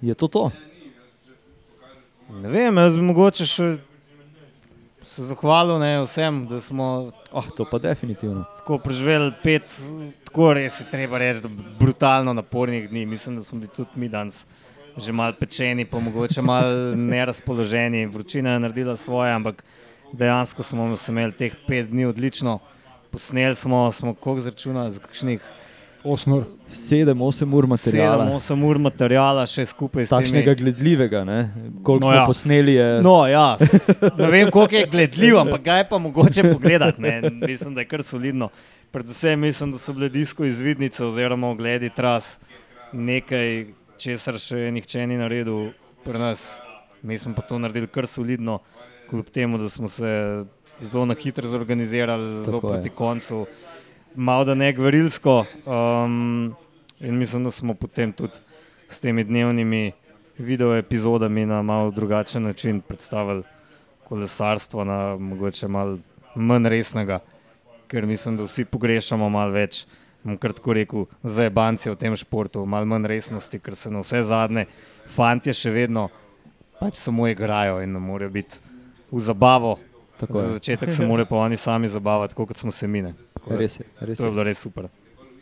Je 0.00 0.14
to 0.14 0.28
to? 0.28 0.50
Ne 2.42 2.48
vem, 2.48 2.76
jaz 2.76 2.96
bi 2.96 3.02
mogoče 3.02 3.46
še 3.46 3.76
se 5.04 5.28
zahvalil 5.28 5.78
ne, 5.78 5.92
vsem, 6.06 6.46
da 6.48 6.60
smo 6.60 7.12
Oh, 7.32 7.44
to 7.56 7.68
pa 7.70 7.78
definitivno. 7.78 8.44
tako 8.56 8.78
preživeli 8.78 9.32
pet, 9.42 9.80
tako 10.24 10.52
res 10.52 10.80
je 10.80 10.90
treba 10.90 11.18
reči, 11.18 11.42
da 11.44 11.48
brutalno 11.78 12.32
napornih 12.32 12.88
dni. 12.88 13.06
Mislim, 13.06 13.36
da 13.36 13.42
smo 13.42 13.58
bili 13.58 13.70
tudi 13.76 13.90
mi 13.94 14.08
danes 14.08 14.46
že 14.96 15.12
malo 15.12 15.34
pečeni, 15.40 15.84
pa 15.84 16.00
mogoče 16.00 16.42
malo 16.42 16.94
nerazpoloženi. 17.12 18.06
Vročina 18.06 18.52
je 18.52 18.60
naredila 18.60 18.96
svoje, 18.96 19.32
ampak 19.32 19.64
dejansko 20.18 20.62
smo 20.62 20.96
se 20.96 21.12
imeli 21.12 21.32
teh 21.32 21.54
pet 21.66 21.90
dni 21.90 22.04
odlično. 22.04 22.58
Posneli 23.10 23.54
smo, 23.54 23.92
smo 23.92 24.14
koliko 24.14 24.40
zračunali, 24.40 24.92
za 24.92 25.00
kakšnih 25.00 25.40
8 26.06 26.32
ur. 26.36 26.44
7-8 26.72 27.54
ur 27.54 27.66
materijala. 27.66 28.24
7-8 28.26 28.64
ur 28.66 28.78
materijala, 28.78 29.46
še 29.46 29.64
skupaj 29.66 30.06
s 30.06 30.10
Takšnega 30.14 30.54
temi. 30.54 30.62
gledljivega, 30.64 31.22
ne? 31.24 31.38
koliko 31.82 32.06
No 32.06 32.10
smo 32.10 32.16
ja. 32.16 32.24
posneli. 32.26 32.74
Je... 32.74 32.88
No, 33.02 33.16
ja, 33.30 33.56
ne 34.18 34.30
vem, 34.30 34.50
koliko 34.50 34.74
je 34.74 34.86
gledljiv, 34.90 35.38
ampak 35.38 35.62
ga 35.62 35.78
je 35.80 35.88
pa 35.88 35.98
mogoče 35.98 36.44
pogledati. 36.52 37.02
Ne. 37.02 37.30
Mislim, 37.30 37.74
da 37.74 37.82
je 37.84 37.90
kar 37.90 38.02
solidno. 38.02 38.50
Predvsem 38.90 39.40
mislim, 39.40 39.72
da 39.74 39.78
so 39.78 39.94
bile 39.94 40.08
disko 40.08 40.44
izvidnice 40.44 41.04
oziroma 41.04 41.50
ogledi 41.54 41.90
tras 41.94 42.36
nekaj, 42.92 43.66
česar 43.98 44.38
še 44.42 44.70
nihče 44.74 45.06
ni 45.06 45.18
naredil 45.18 45.70
pri 46.04 46.22
nas. 46.22 46.46
Mi 47.02 47.18
smo 47.18 47.34
pa 47.34 47.42
to 47.46 47.58
naredili 47.62 47.90
kar 47.90 48.06
solidno, 48.10 48.60
kljub 49.10 49.28
temu, 49.28 49.58
da 49.58 49.68
smo 49.68 49.88
se 49.88 50.44
zelo 50.80 51.04
na 51.06 51.14
hitro 51.14 51.48
zorganizirali, 51.48 52.44
zelo 52.44 52.60
Tako 52.60 52.66
je. 52.66 52.74
proti 52.74 52.90
koncu. 52.90 53.46
malo 54.14 54.44
da 54.44 54.54
ne 54.54 54.72
gverilsko. 54.72 55.44
Um, 55.66 56.54
in 57.00 57.18
mislim, 57.18 57.44
da 57.44 57.50
smo 57.50 57.74
potem 57.74 58.12
tudi 58.12 58.38
s 58.88 59.00
temi 59.00 59.24
dnevnimi 59.24 59.92
video 60.38 60.76
epizodami 60.76 61.46
na 61.46 61.62
malo 61.62 61.90
drugačen 61.90 62.42
način 62.42 62.80
predstavili 62.80 63.42
kolesarstvo, 64.08 64.84
na 64.84 65.16
mogoče 65.16 65.68
malo 65.68 65.98
manj 66.34 66.68
resnega, 66.68 67.18
ker 67.88 68.06
mislim, 68.06 68.36
da 68.36 68.42
vsi 68.42 68.64
pogrešamo 68.64 69.28
malo 69.28 69.50
več. 69.50 69.86
tako 70.40 70.72
rekel, 70.72 71.04
za 71.22 71.50
banke 71.50 71.90
v 71.90 71.96
tem 71.96 72.16
športu, 72.16 72.66
malo 72.66 72.86
manj 72.86 73.06
resnosti, 73.06 73.58
ker 73.58 73.76
se 73.76 73.90
na 73.90 74.00
vse 74.00 74.22
zadnje, 74.22 74.66
fanti 75.06 75.52
še 75.54 75.70
vedno 75.70 76.08
pač 76.80 76.96
samo 76.98 77.28
igrajo 77.28 77.80
in 77.82 77.92
ne 77.92 78.00
morejo 78.02 78.30
biti 78.30 78.58
v 79.10 79.18
zabavo. 79.18 79.76
Tako 80.16 80.38
Za 80.38 80.44
je. 80.44 80.52
začetek 80.52 80.92
se 80.92 81.06
morajo 81.06 81.26
pa 81.26 81.36
oni 81.36 81.56
sami 81.56 81.88
zabavati, 81.88 82.32
tako 82.32 82.46
kot 82.46 82.56
smo 82.56 82.70
se 82.70 82.86
mi. 82.86 83.02
Res 83.48 83.80
je. 83.80 83.84
Res 84.00 84.18
To 84.18 84.24
je 84.24 84.26
je. 84.26 84.30
bilo 84.30 84.42
res 84.42 84.58
super. 84.58 84.88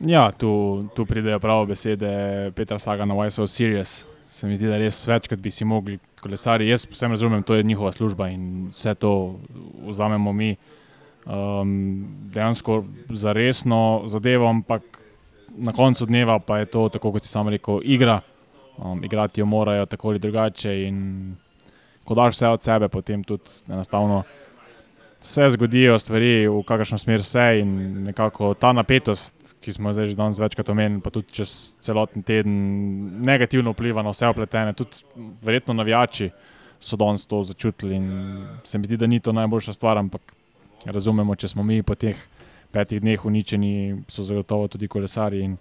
Ja, 0.00 0.32
tu, 0.32 0.50
tu 0.94 1.06
pridejo 1.06 1.38
prave 1.38 1.66
besede 1.66 2.10
Petra 2.52 2.78
Saga 2.78 3.04
na 3.04 3.14
Why 3.14 3.30
So 3.30 3.46
Serious. 3.46 4.06
Se 4.28 4.46
mi 4.46 4.56
zdi, 4.56 4.66
da 4.66 4.76
res 4.76 5.06
več, 5.06 5.28
kot 5.28 5.38
bi 5.38 5.50
si 5.50 5.64
mogli 5.64 5.98
kolesari. 6.20 6.66
Jaz 6.68 6.86
vsem 6.90 7.10
razumem, 7.10 7.42
to 7.42 7.54
je 7.54 7.62
njihova 7.62 7.92
služba 7.92 8.28
in 8.28 8.68
vse 8.72 8.94
to 8.94 9.38
vzamemo 9.86 10.32
mi 10.32 10.56
um, 11.26 12.04
dejansko 12.34 12.84
za 13.10 13.32
resno 13.32 14.02
zadevo, 14.06 14.48
ampak 14.48 14.82
na 15.56 15.72
koncu 15.72 16.06
dneva 16.06 16.38
pa 16.38 16.58
je 16.58 16.66
to, 16.66 16.88
tako 16.88 17.12
kot 17.12 17.22
si 17.22 17.28
sam 17.28 17.48
rekel, 17.48 17.80
igra. 17.84 18.20
Um, 18.78 19.04
igrati 19.04 19.40
jo 19.40 19.46
morajo 19.46 19.86
tako 19.86 20.08
ali 20.08 20.18
drugače 20.18 20.82
in 20.82 21.36
ko 22.04 22.14
daš 22.14 22.36
vse 22.36 22.48
od 22.48 22.62
sebe, 22.62 22.88
potem 22.88 23.24
tudi 23.24 23.50
enostavno 23.68 24.22
se 25.24 25.48
zgodijo 25.50 25.98
stvari, 25.98 26.48
v 26.48 26.62
kakršno 26.68 26.98
smer 26.98 27.24
se 27.24 27.60
in 27.60 28.02
nekako 28.04 28.54
ta 28.54 28.72
napetost, 28.72 29.34
ki 29.60 29.72
smo 29.72 29.88
jo 29.88 29.94
zdaj 29.96 30.06
že 30.06 30.16
danes 30.16 30.38
večkrat 30.38 30.68
omenili, 30.68 31.00
pa 31.00 31.10
tudi 31.10 31.32
čez 31.32 31.76
celoten 31.80 32.22
teden, 32.22 32.52
negativno 33.24 33.72
vpliva 33.72 34.02
na 34.04 34.12
vse 34.12 34.28
opletene. 34.28 34.74
Tudi 34.76 35.00
verjetno 35.42 35.74
navijači 35.74 36.28
so 36.80 36.96
danes 37.00 37.26
to 37.26 37.42
začutili 37.42 37.96
in 37.96 38.46
se 38.64 38.78
mi 38.78 38.84
zdi, 38.84 38.96
da 38.96 39.06
ni 39.06 39.20
to 39.20 39.32
najboljša 39.32 39.72
stvar, 39.72 39.98
ampak 39.98 40.34
razumemo, 40.84 41.34
če 41.34 41.48
smo 41.48 41.62
mi 41.62 41.82
po 41.82 41.94
teh 41.94 42.20
petih 42.72 43.00
dneh 43.00 43.24
uničeni, 43.24 44.02
so 44.08 44.22
zagotovo 44.22 44.68
tudi 44.68 44.88
kolesari 44.88 45.40
in 45.40 45.56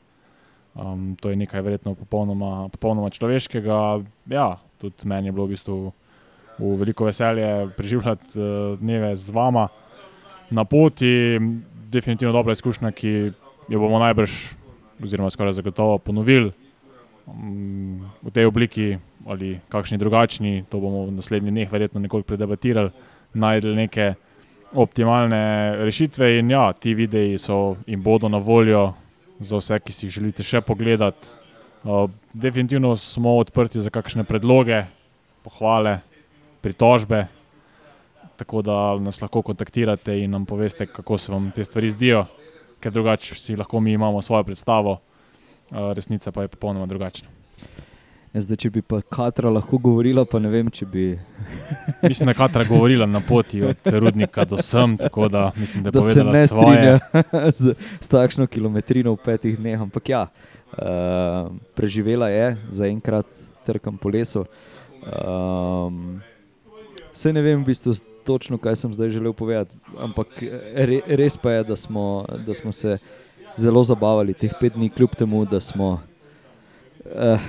um, 0.76 1.16
to 1.22 1.30
je 1.30 1.40
nekaj 1.40 1.62
verjetno 1.62 1.96
popolnoma, 1.96 2.68
popolnoma 2.74 3.10
človeškega. 3.10 3.80
Ja, 4.34 4.58
tudi 4.82 5.08
meni 5.08 5.32
je 5.32 5.32
bilo 5.32 5.46
v 5.46 5.56
bistvu 5.56 5.94
v 6.60 6.76
veliko 6.80 7.06
veselje 7.06 7.70
preživljati 7.78 8.40
uh, 8.40 8.80
dneve 8.80 9.16
z 9.16 9.30
vama 9.30 9.68
na 10.50 10.66
poti. 10.66 11.40
Definitivno 11.94 12.34
dobra 12.34 12.52
izkušnja, 12.52 12.92
ki 12.92 13.32
jo 13.70 13.80
bomo 13.80 14.00
najbrž, 14.00 14.32
oziroma 15.04 15.30
skoraj 15.30 15.54
zagotovo 15.54 15.98
ponovili 15.98 16.52
um, 17.28 18.02
v 18.22 18.32
tej 18.34 18.46
obliki 18.50 18.98
ali 19.28 19.60
kakšni 19.70 19.98
drugačni. 19.98 20.64
To 20.70 20.80
bomo 20.80 21.06
v 21.08 21.18
naslednjih 21.20 21.54
dneh 21.54 21.72
verjetno 21.72 22.02
nekoliko 22.02 22.28
predebatirali, 22.28 22.92
najdel 23.34 23.76
neke 23.76 24.14
optimalne 24.74 25.76
rešitve. 25.86 26.40
In 26.40 26.52
ja, 26.52 26.74
ti 26.74 26.94
videi 26.94 27.38
so 27.38 27.78
in 27.88 28.02
bodo 28.04 28.30
na 28.30 28.38
voljo 28.38 28.94
za 29.40 29.58
vse, 29.58 29.80
ki 29.80 29.94
si 29.94 30.08
jih 30.08 30.18
želite 30.20 30.44
še 30.44 30.62
pogledati. 30.62 31.30
Uh, 31.84 32.10
definitivno 32.34 32.96
smo 32.98 33.38
odprti 33.38 33.80
za 33.84 33.92
kakšne 33.92 34.24
predloge, 34.24 34.86
pohvale, 35.44 36.00
pritožbe. 36.64 37.26
Tako 38.40 38.62
da 38.66 38.78
nas 39.00 39.22
lahko 39.22 39.44
kontaktirate 39.46 40.16
in 40.24 40.32
nam 40.32 40.46
poveste, 40.46 40.88
kako 40.88 41.18
se 41.18 41.32
vam 41.32 41.52
te 41.52 41.64
stvari 41.64 41.90
zdijo, 41.90 42.26
ker 42.80 42.92
drugače 42.92 43.36
si 43.36 43.56
lahko 43.56 43.80
mi 43.80 43.94
imamo 43.94 44.22
svojo 44.22 44.44
predstavo, 44.44 44.98
uh, 44.98 45.92
resnica 45.94 46.32
pa 46.32 46.42
je 46.42 46.48
popolnoma 46.48 46.86
drugačna. 46.86 47.30
Ja, 48.34 48.42
Zdaj, 48.42 48.58
če 48.64 48.70
bi 48.74 48.82
pa 48.82 48.98
Katra 49.06 49.52
lahko 49.54 49.78
govorila, 49.78 50.24
pa 50.26 50.40
ne 50.42 50.50
vem, 50.50 50.72
če 50.74 50.88
bi, 50.90 51.04
Mislim, 52.10 52.26
da 52.26 52.34
je 52.34 52.40
Katra 52.40 52.66
govorila 52.66 53.06
na 53.06 53.22
poti 53.22 53.62
od 53.62 53.86
Rudnika 53.86 54.46
do 54.50 54.58
sem, 54.58 54.98
tako 54.98 55.28
da 55.30 55.52
mislim, 55.56 55.84
da 55.84 55.92
je 55.92 55.92
da 55.92 56.02
se 56.02 56.08
povedala 56.08 56.34
ne 56.34 56.48
svoje. 56.48 57.00
z, 57.60 57.76
s 58.02 58.10
takšno 58.10 58.48
kilometrino 58.50 59.14
v 59.14 59.22
petih 59.22 59.60
dneh. 59.60 59.78
Ampak 59.86 60.10
ja, 60.10 60.26
uh, 60.26 61.54
preživela 61.78 62.32
je 62.34 62.56
zaenkrat 62.74 63.30
trkam 63.70 64.02
po 64.02 64.10
lesu. 64.10 64.48
Um, 65.06 66.24
Vse 67.14 67.34
ne 67.34 67.42
vem, 67.42 67.62
v 67.62 67.66
bistvu, 67.70 67.94
točno 68.26 68.58
kaj 68.58 68.76
sem 68.76 68.94
zdaj 68.94 69.10
želel 69.10 69.34
povedati, 69.34 69.76
ampak 70.02 70.28
re, 70.74 71.02
res 71.08 71.38
pa 71.38 71.52
je, 71.52 71.64
da 71.64 71.76
smo, 71.76 72.26
da 72.46 72.54
smo 72.54 72.72
se 72.72 72.98
zelo 73.58 73.84
zabavali 73.84 74.34
teh 74.34 74.54
pet 74.60 74.74
dni, 74.74 74.90
kljub 74.90 75.14
temu, 75.16 75.46
da 75.46 75.60
smo 75.62 76.00
uh, 77.06 77.46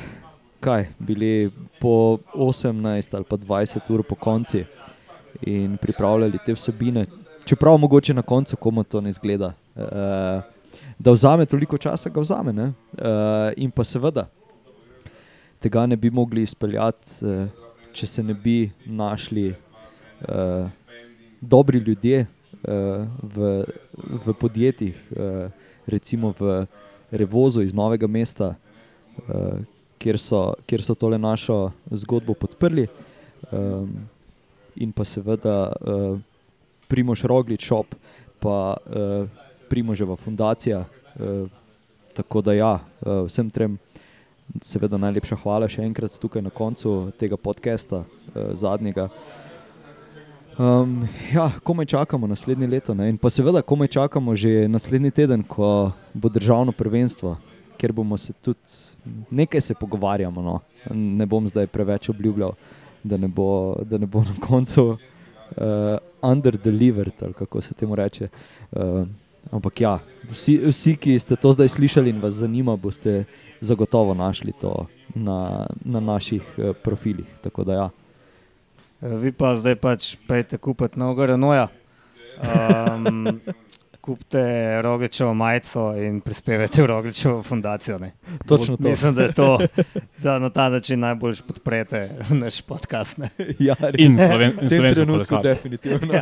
kaj, 0.61 0.89
bili 0.99 1.51
po 1.81 2.19
18 2.35 3.17
ali 3.17 3.25
pa 3.25 3.37
20 3.37 3.93
ur 3.93 4.03
po 4.03 4.15
konci 4.15 4.65
in 5.43 5.77
pripravljali 5.77 6.39
te 6.47 6.53
vsebine. 6.53 7.07
Čeprav 7.45 7.79
mogoče 7.79 8.15
na 8.15 8.23
koncu 8.23 8.57
komu 8.57 8.85
to 8.85 9.01
ne 9.01 9.13
zgleda. 9.13 9.53
Uh, 9.77 9.83
da 10.99 11.13
vzame 11.13 11.47
toliko 11.47 11.79
časa, 11.79 12.11
ga 12.11 12.21
vzame. 12.21 12.53
Uh, 12.53 12.73
in 13.57 13.71
pa 13.71 13.85
seveda, 13.85 14.29
tega 15.59 15.87
ne 15.87 15.97
bi 15.97 16.11
mogli 16.11 16.43
izpeljati, 16.43 17.25
uh, 17.25 17.64
če 17.95 18.07
se 18.11 18.23
ne 18.23 18.35
bi 18.35 18.71
našli 18.87 19.53
uh, 19.55 20.67
dobri 21.41 21.79
ljudje 21.79 22.25
uh, 22.27 23.07
v, 23.23 23.53
v 24.27 24.35
podjetjih, 24.41 24.99
uh, 25.15 25.47
recimo 25.87 26.33
v 26.39 26.67
Revozu 27.15 27.63
iz 27.63 27.75
Novega 27.75 28.09
mesta, 28.11 28.55
uh, 28.55 29.63
kjer, 30.03 30.19
so, 30.19 30.43
kjer 30.67 30.83
so 30.83 30.97
tole 30.99 31.19
našo 31.19 31.71
zgodbo 31.91 32.35
podprli. 32.35 32.89
Um, 33.53 34.09
in 34.75 34.91
pa 34.91 35.07
seveda 35.07 35.71
uh, 35.71 36.19
Primož 36.91 37.23
Roglič, 37.25 37.69
šop, 37.69 37.95
pa 38.43 38.75
uh, 38.75 39.29
Primoževa 39.71 40.17
fundacija. 40.17 40.85
Uh, 41.15 41.47
tako 42.15 42.43
da 42.43 42.55
ja, 42.59 42.75
uh, 42.79 43.23
vsem 43.29 43.51
trem. 43.51 43.79
Seveda 44.63 44.99
najlepša 45.03 45.41
hvala 45.43 45.67
še 45.67 45.83
enkrat 45.83 46.15
tukaj 46.23 46.43
na 46.45 46.51
koncu 46.55 47.11
tega 47.19 47.37
podcasta, 47.37 48.05
eh, 48.35 48.53
zadnjega. 48.55 49.09
Um, 50.55 51.09
ja, 51.35 51.49
komaj 51.67 51.87
čakamo 51.91 52.27
naslednje 52.31 52.67
leto 52.67 52.95
ne? 52.95 53.09
in 53.11 53.17
pa 53.19 53.27
seveda 53.31 53.63
komaj 53.63 53.89
čakamo 53.89 54.35
že 54.39 54.69
naslednji 54.69 55.11
teden, 55.11 55.43
ko 55.43 55.91
bo 56.15 56.29
državno 56.29 56.73
prvenstvo, 56.73 57.35
ker 57.77 57.93
bomo 57.93 58.17
se 58.17 58.33
tudi 58.33 58.63
nekaj 59.31 59.61
se 59.61 59.75
pogovarjamo. 59.75 60.43
No? 60.43 60.61
Ne 60.95 61.27
bom 61.27 61.49
zdaj 61.49 61.67
preveč 61.67 62.09
obljubljal, 62.09 62.55
da 63.03 63.17
ne 63.17 63.29
bo, 63.29 63.75
da 63.83 63.99
ne 63.99 64.07
bo 64.07 64.23
na 64.23 64.39
koncu 64.41 64.95
uh, 64.95 65.99
under-delivered, 66.23 67.23
ali 67.23 67.35
kako 67.35 67.61
se 67.61 67.75
temu 67.75 67.95
reče. 67.95 68.29
Uh, 68.71 69.03
ampak 69.51 69.81
ja, 69.81 69.99
vsi, 70.31 70.61
vsi, 70.71 70.95
ki 70.97 71.19
ste 71.19 71.37
to 71.37 71.53
zdaj 71.53 71.69
slišali 71.75 72.15
in 72.15 72.23
vas 72.23 72.39
zanima, 72.39 72.77
boste 72.77 73.25
zagotovo 73.65 74.15
našli 74.15 74.53
to 74.61 74.87
na, 75.15 75.67
na 75.85 76.01
naših 76.01 76.43
uh, 76.57 76.77
profilih. 76.83 77.27
Tako 77.43 77.65
da 77.65 77.73
ja. 77.73 77.91
Vi 79.01 79.33
pa 79.33 79.57
zdaj 79.57 79.77
pač 79.77 80.15
pejte 80.29 80.59
kupiti 80.59 80.99
novega 80.99 81.27
Renoja. 81.35 81.69
Um, 82.41 83.41
kupite 84.05 84.83
Rogličevo 84.83 85.35
majico 85.35 85.95
in 85.97 86.21
prispevajte 86.21 86.83
v 86.83 86.87
Rogličevo 86.87 87.43
fundacijo. 87.43 87.99
Ne. 87.99 88.13
Točno 88.49 88.77
to. 88.77 88.89
Mislim, 88.89 89.15
da 89.15 89.23
je 89.23 89.33
to, 89.33 89.59
da 90.25 90.39
na 90.39 90.51
ta 90.51 90.69
način 90.69 91.01
najbolj 91.01 91.35
podprete 91.49 92.11
naš 92.43 92.61
podcast. 92.61 93.19
Ne. 93.19 93.29
Ja, 93.59 93.75
res. 93.81 94.01
In, 94.01 94.17
sloven, 94.17 94.53
in 94.63 94.69
slovensko 94.69 95.07
kolesarstvo. 95.07 95.43
definitivno. 95.43 96.15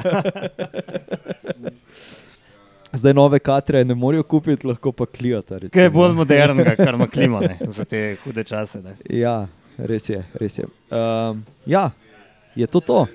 Zdaj 2.92 3.14
nove 3.14 3.38
katre 3.38 3.84
ne 3.84 3.94
morejo 3.94 4.22
kupiti, 4.22 4.66
lahko 4.66 4.92
pa 4.92 5.06
klijata. 5.06 5.58
Kaj 5.72 5.82
je 5.82 5.90
bolj 5.90 6.12
modernega, 6.12 6.76
kar 6.76 6.94
ima 6.94 7.06
klima 7.06 7.40
ne, 7.40 7.58
za 7.68 7.84
te 7.84 8.16
hude 8.24 8.44
čase. 8.44 8.82
Ne. 8.82 8.96
Ja, 9.08 9.46
res 9.78 10.08
je. 10.08 10.20
Res 10.34 10.58
je. 10.58 10.66
Um, 10.90 11.44
ja, 11.66 11.90
je 12.54 12.66
to 12.66 12.80
to. 12.80 13.06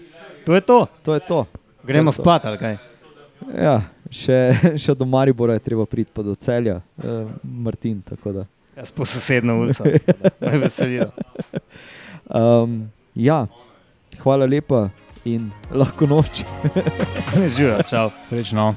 To 0.46 0.56
je 0.56 0.62
to. 0.62 0.86
to, 1.04 1.14
je 1.14 1.20
to. 1.20 1.46
Gremo 1.84 2.12
To 2.12 2.22
spat 2.22 2.46
ali 2.46 2.58
kaj. 2.58 2.78
Ja, 3.54 3.82
še, 4.10 4.40
še 4.84 4.96
do 4.98 5.06
Maribora 5.06 5.54
je 5.58 5.64
treba 5.70 5.86
priti, 5.86 6.12
pa 6.14 6.26
do 6.26 6.36
celja, 6.36 6.82
uh, 7.04 7.30
Martin. 7.44 8.02
tako 8.02 8.34
da. 8.34 8.46
Jaz 8.78 8.92
po 8.92 9.06
sosednjo 9.06 9.56
ulico. 9.62 9.86
Me 10.40 10.58
veselijo. 10.58 11.10
Um, 12.30 12.90
ja, 13.16 13.46
hvala 14.24 14.46
lepa 14.46 14.90
in 15.26 15.52
lahko 15.72 16.10
noč. 16.10 16.44
Živijo, 17.56 17.82
čau. 17.90 18.12
Srečno. 18.24 18.74